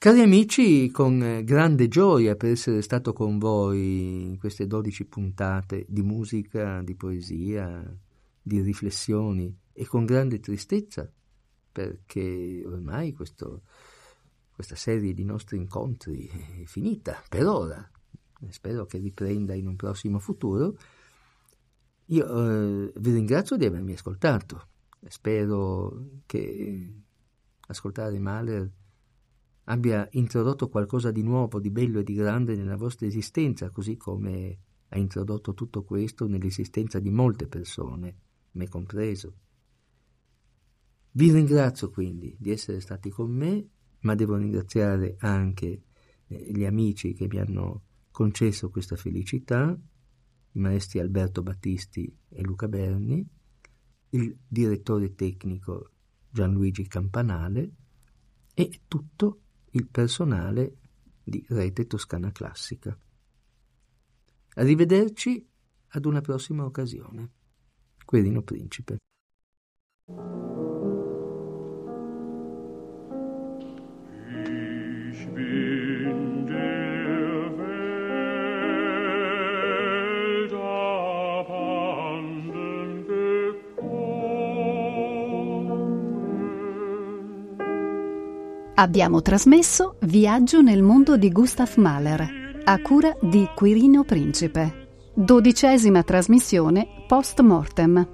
Cari 0.01 0.21
amici, 0.21 0.89
con 0.89 1.21
eh, 1.21 1.43
grande 1.43 1.87
gioia 1.87 2.35
per 2.35 2.49
essere 2.49 2.81
stato 2.81 3.13
con 3.13 3.37
voi 3.37 4.29
in 4.29 4.39
queste 4.39 4.65
dodici 4.65 5.05
puntate 5.05 5.85
di 5.87 6.01
musica, 6.01 6.81
di 6.81 6.95
poesia, 6.95 7.85
di 8.41 8.61
riflessioni 8.61 9.55
e 9.71 9.85
con 9.85 10.05
grande 10.05 10.39
tristezza 10.39 11.07
perché 11.71 12.63
ormai 12.65 13.13
questo, 13.13 13.61
questa 14.51 14.75
serie 14.75 15.13
di 15.13 15.23
nostri 15.23 15.57
incontri 15.57 16.25
è 16.63 16.65
finita 16.65 17.21
per 17.29 17.45
ora. 17.45 17.91
Spero 18.49 18.87
che 18.87 18.97
riprenda 18.97 19.53
in 19.53 19.67
un 19.67 19.75
prossimo 19.75 20.17
futuro. 20.17 20.77
Io 22.05 22.25
eh, 22.25 22.91
vi 22.95 23.11
ringrazio 23.11 23.55
di 23.55 23.65
avermi 23.65 23.93
ascoltato. 23.93 24.67
Spero 25.07 26.07
che 26.25 26.91
ascoltare 27.67 28.17
Mahler 28.17 28.79
abbia 29.65 30.07
introdotto 30.11 30.69
qualcosa 30.69 31.11
di 31.11 31.21
nuovo, 31.21 31.59
di 31.59 31.69
bello 31.69 31.99
e 31.99 32.03
di 32.03 32.13
grande 32.13 32.55
nella 32.55 32.75
vostra 32.75 33.05
esistenza, 33.05 33.69
così 33.69 33.97
come 33.97 34.57
ha 34.89 34.97
introdotto 34.97 35.53
tutto 35.53 35.83
questo 35.83 36.27
nell'esistenza 36.27 36.99
di 36.99 37.09
molte 37.09 37.47
persone, 37.47 38.15
me 38.51 38.67
compreso. 38.67 39.33
Vi 41.11 41.31
ringrazio 41.31 41.89
quindi 41.89 42.35
di 42.39 42.51
essere 42.51 42.79
stati 42.79 43.09
con 43.09 43.31
me, 43.31 43.67
ma 44.01 44.15
devo 44.15 44.35
ringraziare 44.35 45.15
anche 45.19 45.83
eh, 46.27 46.51
gli 46.53 46.65
amici 46.65 47.13
che 47.13 47.27
mi 47.27 47.37
hanno 47.39 47.83
concesso 48.11 48.69
questa 48.69 48.95
felicità, 48.95 49.77
i 50.53 50.59
maestri 50.59 50.99
Alberto 50.99 51.41
Battisti 51.43 52.13
e 52.29 52.41
Luca 52.41 52.67
Berni, 52.67 53.25
il 54.09 54.37
direttore 54.47 55.15
tecnico 55.15 55.91
Gianluigi 56.29 56.87
Campanale 56.87 57.71
e 58.53 58.81
tutto 58.87 59.39
il 59.71 59.87
personale 59.87 60.77
di 61.23 61.45
Rete 61.47 61.87
Toscana 61.87 62.31
Classica. 62.31 62.97
Arrivederci 64.55 65.47
ad 65.89 66.05
una 66.05 66.21
prossima 66.21 66.65
occasione. 66.65 67.29
Quirino 68.03 68.41
Principe. 68.41 68.97
Abbiamo 88.81 89.21
trasmesso 89.21 89.97
Viaggio 89.99 90.61
nel 90.61 90.81
mondo 90.81 91.15
di 91.15 91.31
Gustav 91.31 91.71
Mahler, 91.75 92.61
a 92.63 92.81
cura 92.81 93.15
di 93.21 93.47
Quirino 93.53 94.03
Principe. 94.03 94.87
Dodicesima 95.13 96.01
trasmissione 96.01 96.87
post 97.07 97.41
mortem. 97.41 98.07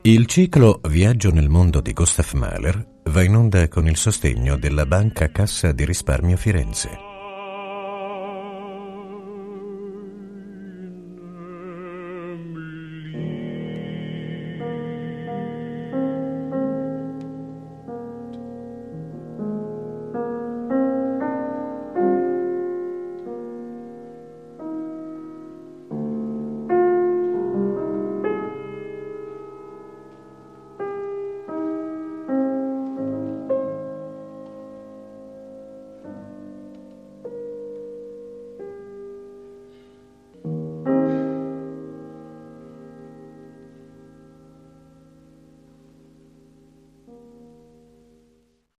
Il 0.00 0.24
ciclo 0.24 0.80
Viaggio 0.88 1.30
nel 1.30 1.50
mondo 1.50 1.82
di 1.82 1.92
Gustav 1.92 2.32
Mahler 2.32 3.00
va 3.04 3.22
in 3.22 3.36
onda 3.36 3.68
con 3.68 3.86
il 3.86 3.98
sostegno 3.98 4.56
della 4.56 4.86
Banca 4.86 5.30
Cassa 5.30 5.72
di 5.72 5.84
Risparmio 5.84 6.38
Firenze. 6.38 7.13